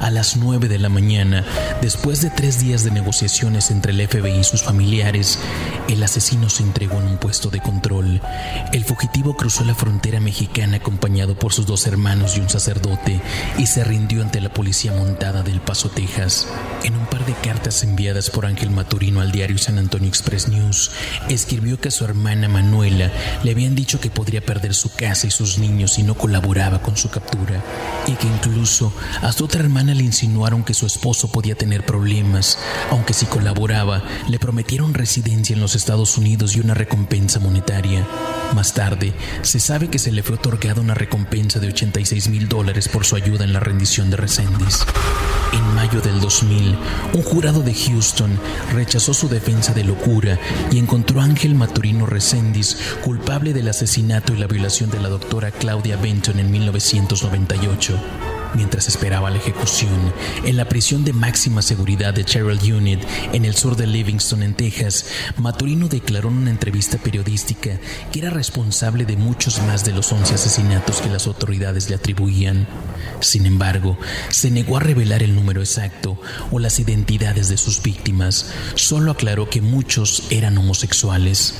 a 0.00 0.10
las 0.10 0.36
9 0.36 0.68
de 0.68 0.78
la 0.78 0.88
mañana, 0.88 1.44
después 1.82 2.22
de 2.22 2.30
tres 2.30 2.60
días 2.60 2.82
de 2.82 2.90
negociaciones 2.90 3.70
entre 3.70 3.92
el 3.92 4.08
FBI 4.08 4.38
y 4.40 4.44
sus 4.44 4.62
familiares, 4.62 5.38
el 5.88 6.02
asesino 6.02 6.48
se 6.48 6.62
entregó 6.62 6.98
en 6.98 7.08
un 7.08 7.18
puesto 7.18 7.50
de 7.50 7.60
control. 7.60 8.22
El 8.72 8.84
fugitivo 8.84 9.36
cruzó 9.36 9.64
la 9.64 9.74
frontera 9.74 10.18
mexicana 10.18 10.78
acompañado 10.78 11.38
por 11.38 11.52
sus 11.52 11.66
dos 11.66 11.86
hermanos 11.86 12.36
y 12.36 12.40
un 12.40 12.48
sacerdote 12.48 13.20
y 13.58 13.66
se 13.66 13.84
rindió 13.84 14.22
ante 14.22 14.40
la 14.40 14.52
policía 14.52 14.92
montada 14.92 15.42
del 15.42 15.60
Paso, 15.60 15.90
Texas. 15.90 16.46
En 16.82 16.96
un 16.96 17.06
par 17.06 17.26
de 17.26 17.34
cartas 17.34 17.82
enviadas 17.82 18.30
por 18.30 18.46
Ángel 18.46 18.70
Maturino 18.70 19.20
al 19.20 19.30
diario 19.30 19.58
San 19.58 19.78
Antonio 19.78 20.08
Express 20.08 20.48
News, 20.48 20.90
escribió 21.28 21.78
que 21.78 21.88
a 21.88 21.92
su 21.92 22.04
hermana 22.04 22.48
Manuela 22.48 23.10
le 23.42 23.50
habían 23.50 23.74
dicho 23.74 24.00
que 24.00 24.10
podría 24.10 24.40
perder 24.40 24.74
su 24.74 24.94
casa 24.94 25.26
y 25.26 25.30
sus 25.30 25.58
niños 25.58 25.92
si 25.92 26.02
no 26.02 26.14
colaboraba 26.14 26.80
con 26.80 26.96
su 26.96 27.10
captura, 27.10 27.62
y 28.06 28.12
que 28.12 28.26
incluso 28.26 28.92
a 29.22 29.32
otra 29.40 29.60
hermana 29.60 29.94
le 29.94 30.04
insinuaron 30.04 30.64
que 30.64 30.74
su 30.74 30.86
esposo 30.86 31.32
podía 31.32 31.54
tener 31.54 31.84
problemas, 31.84 32.58
aunque 32.90 33.14
si 33.14 33.26
colaboraba 33.26 34.02
le 34.28 34.38
prometieron 34.38 34.94
residencia 34.94 35.54
en 35.54 35.60
los 35.60 35.74
Estados 35.74 36.18
Unidos 36.18 36.54
y 36.54 36.60
una 36.60 36.74
recompensa 36.74 37.40
monetaria. 37.40 38.06
Más 38.54 38.74
tarde, 38.74 39.14
se 39.42 39.60
sabe 39.60 39.88
que 39.88 39.98
se 39.98 40.12
le 40.12 40.22
fue 40.22 40.36
otorgada 40.36 40.80
una 40.80 40.94
recompensa 40.94 41.58
de 41.58 41.68
86 41.68 42.28
mil 42.28 42.48
dólares 42.48 42.88
por 42.88 43.04
su 43.04 43.16
ayuda 43.16 43.44
en 43.44 43.52
la 43.52 43.60
rendición 43.60 44.10
de 44.10 44.16
Resendiz. 44.16 44.84
En 45.52 45.74
mayo 45.74 46.00
del 46.00 46.20
2000, 46.20 46.76
un 47.14 47.22
jurado 47.22 47.62
de 47.62 47.74
Houston 47.74 48.38
rechazó 48.72 49.14
su 49.14 49.28
defensa 49.28 49.72
de 49.72 49.84
locura 49.84 50.38
y 50.70 50.78
encontró 50.78 51.20
a 51.20 51.24
Ángel 51.24 51.54
Maturino 51.54 52.06
Resendiz 52.06 52.76
culpable 53.02 53.52
del 53.52 53.68
asesinato 53.68 54.34
y 54.34 54.38
la 54.38 54.46
violación 54.46 54.90
de 54.90 55.00
la 55.00 55.08
doctora 55.08 55.50
Claudia 55.50 55.96
Benton 55.96 56.38
en 56.38 56.50
1998. 56.50 58.33
Mientras 58.54 58.88
esperaba 58.88 59.30
la 59.30 59.38
ejecución, 59.38 60.12
en 60.44 60.56
la 60.56 60.68
prisión 60.68 61.04
de 61.04 61.12
máxima 61.12 61.62
seguridad 61.62 62.14
de 62.14 62.24
Cheryl 62.24 62.72
Unit, 62.72 63.00
en 63.32 63.44
el 63.44 63.56
sur 63.56 63.76
de 63.76 63.86
Livingston, 63.86 64.42
en 64.42 64.54
Texas, 64.54 65.06
Maturino 65.36 65.88
declaró 65.88 66.28
en 66.28 66.38
una 66.38 66.50
entrevista 66.50 66.98
periodística 66.98 67.78
que 68.12 68.18
era 68.20 68.30
responsable 68.30 69.04
de 69.04 69.16
muchos 69.16 69.60
más 69.62 69.84
de 69.84 69.92
los 69.92 70.12
11 70.12 70.34
asesinatos 70.34 71.00
que 71.00 71.08
las 71.08 71.26
autoridades 71.26 71.88
le 71.88 71.96
atribuían. 71.96 72.68
Sin 73.20 73.46
embargo, 73.46 73.98
se 74.30 74.50
negó 74.50 74.76
a 74.76 74.80
revelar 74.80 75.22
el 75.22 75.34
número 75.34 75.60
exacto 75.60 76.20
o 76.50 76.58
las 76.58 76.78
identidades 76.78 77.48
de 77.48 77.56
sus 77.56 77.82
víctimas, 77.82 78.52
solo 78.74 79.10
aclaró 79.10 79.50
que 79.50 79.60
muchos 79.60 80.24
eran 80.30 80.58
homosexuales. 80.58 81.54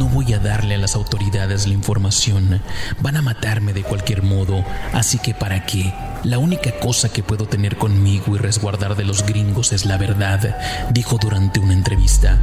No 0.00 0.08
voy 0.08 0.32
a 0.32 0.38
darle 0.38 0.76
a 0.76 0.78
las 0.78 0.94
autoridades 0.94 1.66
la 1.66 1.74
información. 1.74 2.62
Van 3.02 3.18
a 3.18 3.22
matarme 3.22 3.74
de 3.74 3.82
cualquier 3.82 4.22
modo. 4.22 4.64
Así 4.94 5.18
que 5.18 5.34
¿para 5.34 5.66
qué? 5.66 5.92
La 6.24 6.38
única 6.38 6.70
cosa 6.80 7.12
que 7.12 7.22
puedo 7.22 7.44
tener 7.44 7.76
conmigo 7.76 8.34
y 8.34 8.38
resguardar 8.38 8.96
de 8.96 9.04
los 9.04 9.26
gringos 9.26 9.74
es 9.74 9.84
la 9.84 9.98
verdad, 9.98 10.56
dijo 10.90 11.18
durante 11.20 11.60
una 11.60 11.74
entrevista 11.74 12.40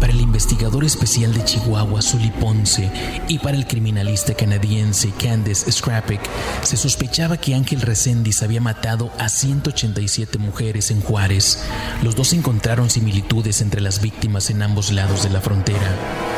para 0.00 0.12
el 0.12 0.20
investigador 0.20 0.84
especial 0.84 1.32
de 1.32 1.44
Chihuahua, 1.44 2.02
Sully 2.02 2.30
Ponce, 2.30 2.90
y 3.28 3.38
para 3.38 3.56
el 3.56 3.66
criminalista 3.66 4.34
canadiense 4.34 5.12
Candace 5.12 5.70
Scrappick, 5.70 6.20
se 6.62 6.76
sospechaba 6.76 7.36
que 7.36 7.54
Ángel 7.54 7.80
Reséndiz 7.80 8.42
había 8.42 8.60
matado 8.60 9.10
a 9.18 9.28
187 9.28 10.38
mujeres 10.38 10.90
en 10.90 11.00
Juárez. 11.00 11.62
Los 12.02 12.16
dos 12.16 12.32
encontraron 12.32 12.90
similitudes 12.90 13.60
entre 13.60 13.80
las 13.80 14.00
víctimas 14.00 14.50
en 14.50 14.62
ambos 14.62 14.92
lados 14.92 15.22
de 15.22 15.30
la 15.30 15.40
frontera. 15.40 15.96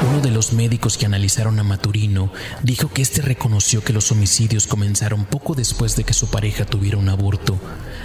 Uno 0.09 0.21
de 0.21 0.31
los 0.31 0.53
médicos 0.55 0.97
que 0.97 1.07
analizaron 1.07 1.59
a 1.59 1.63
Maturino 1.63 2.33
dijo 2.63 2.89
que 2.89 3.03
este 3.03 3.21
reconoció 3.21 3.85
que 3.85 3.93
los 3.93 4.11
homicidios 4.11 4.67
comenzaron 4.67 5.27
poco 5.27 5.55
después 5.55 5.95
de 5.97 6.05
que 6.05 6.15
su 6.15 6.29
pareja 6.29 6.65
tuviera 6.65 6.97
un 6.97 7.11
aborto. 7.11 7.59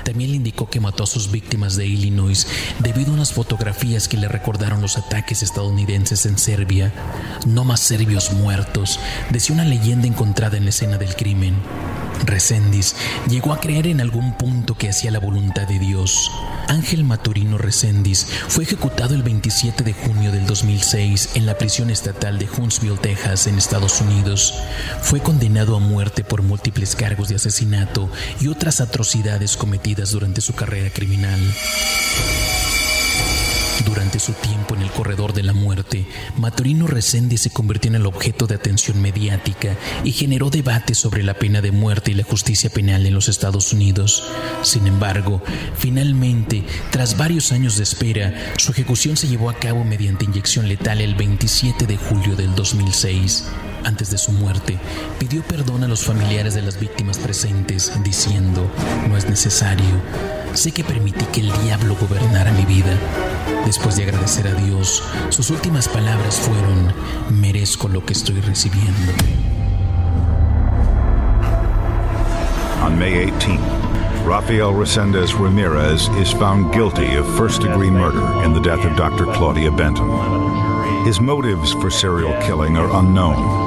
También 0.04 0.32
le 0.32 0.36
indicó 0.36 0.70
que 0.70 0.82
mató 0.82 1.04
a 1.04 1.08
sus 1.08 1.32
víctimas 1.32 1.78
de 1.78 1.88
Illinois 1.88 2.48
debido 2.80 3.12
a 3.12 3.13
unas 3.13 3.34
fotografías 3.34 4.08
que 4.08 4.18
le 4.18 4.28
recordaron 4.28 4.82
los 4.82 4.98
ataques 4.98 5.41
estadounidenses 5.46 6.26
en 6.26 6.38
Serbia. 6.38 6.92
No 7.46 7.64
más 7.64 7.80
serbios 7.80 8.34
muertos, 8.34 9.00
decía 9.30 9.54
una 9.54 9.66
leyenda 9.66 10.08
encontrada 10.08 10.58
en 10.58 10.66
la 10.66 10.72
escena 10.72 10.98
del 10.98 11.16
crimen. 11.16 11.56
Reséndiz 12.26 12.96
llegó 13.28 13.54
a 13.54 13.60
creer 13.60 13.88
en 13.88 14.02
algún 14.02 14.34
punto 14.38 14.76
que 14.76 14.90
hacía 14.90 15.12
la 15.12 15.20
voluntad 15.20 15.68
de 15.68 15.80
Dios. 15.80 16.32
Ángel 16.68 17.04
Maturino 17.04 17.58
Reséndiz 17.58 18.26
fue 18.48 18.64
ejecutado 18.64 19.14
el 19.14 19.24
27 19.24 19.84
de 19.84 19.94
junio 19.94 20.32
del 20.32 20.46
2006 20.48 21.32
en 21.36 21.46
la 21.46 21.58
prisión 21.58 21.90
estatal 21.90 22.40
de 22.40 22.48
Huntsville, 22.50 22.98
Texas, 22.98 23.48
en 23.48 23.58
Estados 23.58 24.02
Unidos. 24.02 24.56
Fue 25.02 25.20
condenado 25.20 25.76
a 25.76 25.80
muerte 25.80 26.24
por 26.24 26.42
múltiples 26.42 26.96
cargos 26.96 27.30
de 27.30 27.36
asesinato 27.36 28.10
y 28.40 28.48
otras 28.48 28.82
atrocidades 28.82 29.58
cometidas 29.58 30.12
durante 30.12 30.42
su 30.42 30.54
carrera 30.54 30.90
criminal. 30.90 31.40
Durante 33.86 34.19
su 34.19 34.34
tiempo 34.34 34.74
en 34.76 34.82
el 34.82 34.89
corredor 34.89 35.34
de 35.34 35.43
la 35.43 35.54
muerte, 35.54 36.08
Maturino 36.38 36.88
Resende 36.88 37.38
se 37.38 37.52
convirtió 37.52 37.89
en 37.89 37.95
el 37.95 38.08
objeto 38.08 38.48
de 38.48 38.56
atención 38.56 39.00
mediática 39.00 39.76
y 40.04 40.12
generó 40.12 40.50
debate 40.50 40.95
sobre 40.95 41.21
la 41.21 41.36
pena 41.36 41.62
de 41.62 41.71
muerte 41.71 42.12
y 42.12 42.15
la 42.15 42.24
justicia 42.24 42.69
penal 42.71 43.06
en 43.06 43.13
los 43.13 43.30
Estados 43.30 43.74
Unidos. 43.74 44.24
Sin 44.63 44.88
embargo, 44.88 45.41
finalmente, 45.78 46.63
tras 46.89 47.15
varios 47.15 47.52
años 47.52 47.78
de 47.78 47.84
espera, 47.84 48.34
su 48.58 48.71
ejecución 48.71 49.17
se 49.17 49.28
llevó 49.28 49.50
a 49.50 49.60
cabo 49.60 49.84
mediante 49.84 50.26
inyección 50.26 50.67
letal 50.67 51.00
el 51.00 51.13
27 51.13 51.86
de 51.86 51.98
julio 51.98 52.36
del 52.36 52.56
2006 52.56 53.45
antes 53.86 54.10
de 54.10 54.17
su 54.17 54.32
muerte, 54.32 54.78
pidió 55.19 55.41
perdón 55.43 55.84
a 55.84 55.88
los 55.88 56.04
familiares 56.04 56.54
de 56.54 56.62
las 56.62 56.80
víctimas 56.80 57.17
presentes, 57.17 57.91
diciendo, 58.04 58.69
no 59.08 59.15
es 59.15 59.30
necesario, 59.30 60.02
sé 60.54 60.71
que 60.71 60.84
permití 60.84 61.26
que 61.26 61.41
el 61.41 61.52
diablo 61.63 61.95
gobernara 62.00 62.52
mi 62.52 62.65
vida. 62.65 62.98
Después 63.65 63.95
de 63.95 64.04
agradecer 64.04 64.48
a 64.48 64.54
Dios, 64.54 65.04
sus 65.30 65.50
últimas 65.50 65.88
palabras 65.88 66.36
fueron, 66.36 66.93
merezco 67.39 67.88
lo 67.88 68.06
que 68.06 68.13
estoy 68.13 68.41
recibiendo. 68.41 69.13
On 72.84 73.00
May 73.00 73.26
18, 73.26 73.60
Rafael 74.26 74.74
Resendez 74.74 75.34
Ramirez 75.34 76.08
is 76.19 76.32
found 76.32 76.74
guilty 76.74 77.15
of 77.15 77.26
first 77.38 77.62
degree 77.62 77.89
murder 77.89 78.43
in 78.43 78.54
the 78.54 78.60
death 78.60 78.84
of 78.86 78.95
Dr. 78.95 79.26
Claudia 79.34 79.71
Benton. 79.71 80.08
His 81.06 81.19
motives 81.19 81.74
for 81.74 81.91
serial 81.91 82.34
killing 82.41 82.78
are 82.78 82.89
unknown, 83.00 83.64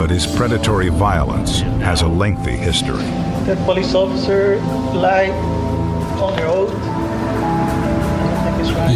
but 0.00 0.08
his 0.08 0.26
predatory 0.26 0.88
violence 0.88 1.60
has 1.82 2.00
a 2.00 2.08
lengthy 2.08 2.56
history. 2.56 3.04
That 3.44 3.58
police 3.66 3.94
officer 3.94 4.56
lied 4.94 5.34
on 6.18 6.34
their 6.36 6.46
oath 6.48 6.72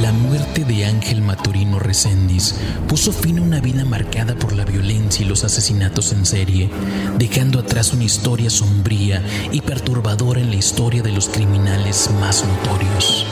La 0.00 0.12
muerte 0.12 0.64
de 0.64 0.86
Ángel 0.86 1.20
Maturino 1.20 1.78
Reséndiz 1.78 2.54
puso 2.88 3.12
fin 3.12 3.38
a 3.38 3.42
una 3.42 3.60
vida 3.60 3.84
marcada 3.84 4.34
por 4.34 4.54
la 4.54 4.64
violencia 4.64 5.24
y 5.24 5.28
los 5.28 5.44
asesinatos 5.44 6.12
en 6.12 6.24
serie, 6.24 6.70
dejando 7.18 7.60
atrás 7.60 7.92
una 7.92 8.04
historia 8.04 8.48
sombría 8.48 9.22
y 9.52 9.60
perturbadora 9.60 10.40
en 10.40 10.50
la 10.50 10.56
historia 10.56 11.02
de 11.02 11.12
los 11.12 11.28
criminales 11.28 12.10
más 12.18 12.44
notorios. 12.44 13.26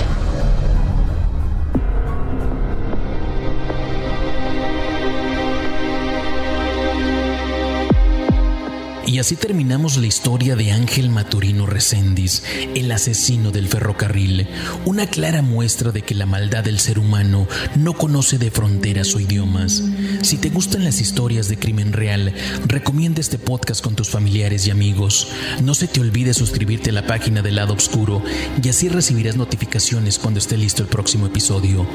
Y 9.05 9.19
así 9.19 9.35
terminamos 9.35 9.97
la 9.97 10.07
historia 10.07 10.55
de 10.55 10.71
Ángel 10.71 11.11
Maturino 11.11 11.67
Reséndiz, 11.67 12.45
el 12.75 12.91
asesino 12.93 13.51
del 13.51 13.69
ferrocarril, 13.69 14.47
una 14.85 15.07
clara 15.07 15.43
muestra 15.43 15.91
de 15.91 16.03
que 16.03 16.15
la 16.15 16.25
maldad 16.25 16.63
del 16.63 16.79
ser 16.79 17.01
humano 17.01 17.49
no 17.75 17.95
conoce 17.95 18.39
de 18.39 18.53
fronteras 18.53 19.15
o 19.15 19.21
idiomas. 19.21 19.83
Si 20.23 20.37
te 20.37 20.51
gustan 20.51 20.85
las 20.85 21.01
historias 21.01 21.49
de 21.49 21.59
crimen 21.59 21.93
real, 21.93 22.33
recomienda 22.67 23.21
este 23.21 23.39
podcast 23.39 23.83
con 23.83 23.97
tus 23.97 24.09
familiares 24.09 24.67
y 24.67 24.71
amigos. 24.71 25.29
No 25.63 25.75
se 25.75 25.89
te 25.89 26.01
olvide 26.01 26.33
suscribirte 26.33 26.91
a 26.91 26.95
la 26.95 27.07
página 27.07 27.43
del 27.43 27.57
lado 27.57 27.75
oscuro 27.75 28.23
y 28.63 28.69
así 28.69 28.89
recibirás 28.89 29.37
notificaciones 29.37 30.19
cuando 30.19 30.39
esté 30.39 30.57
listo 30.57 30.83
el 30.83 30.89
próximo 30.89 31.27
episodio. 31.27 31.87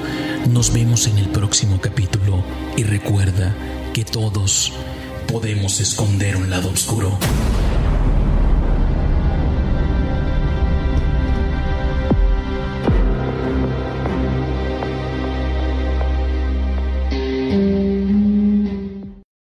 Nos 0.49 0.73
vemos 0.73 1.07
en 1.07 1.17
el 1.17 1.29
próximo 1.29 1.79
capítulo 1.79 2.43
y 2.75 2.83
recuerda 2.83 3.55
que 3.93 4.03
todos 4.03 4.73
podemos 5.27 5.79
esconder 5.79 6.35
un 6.37 6.49
lado 6.49 6.69
oscuro. 6.69 7.17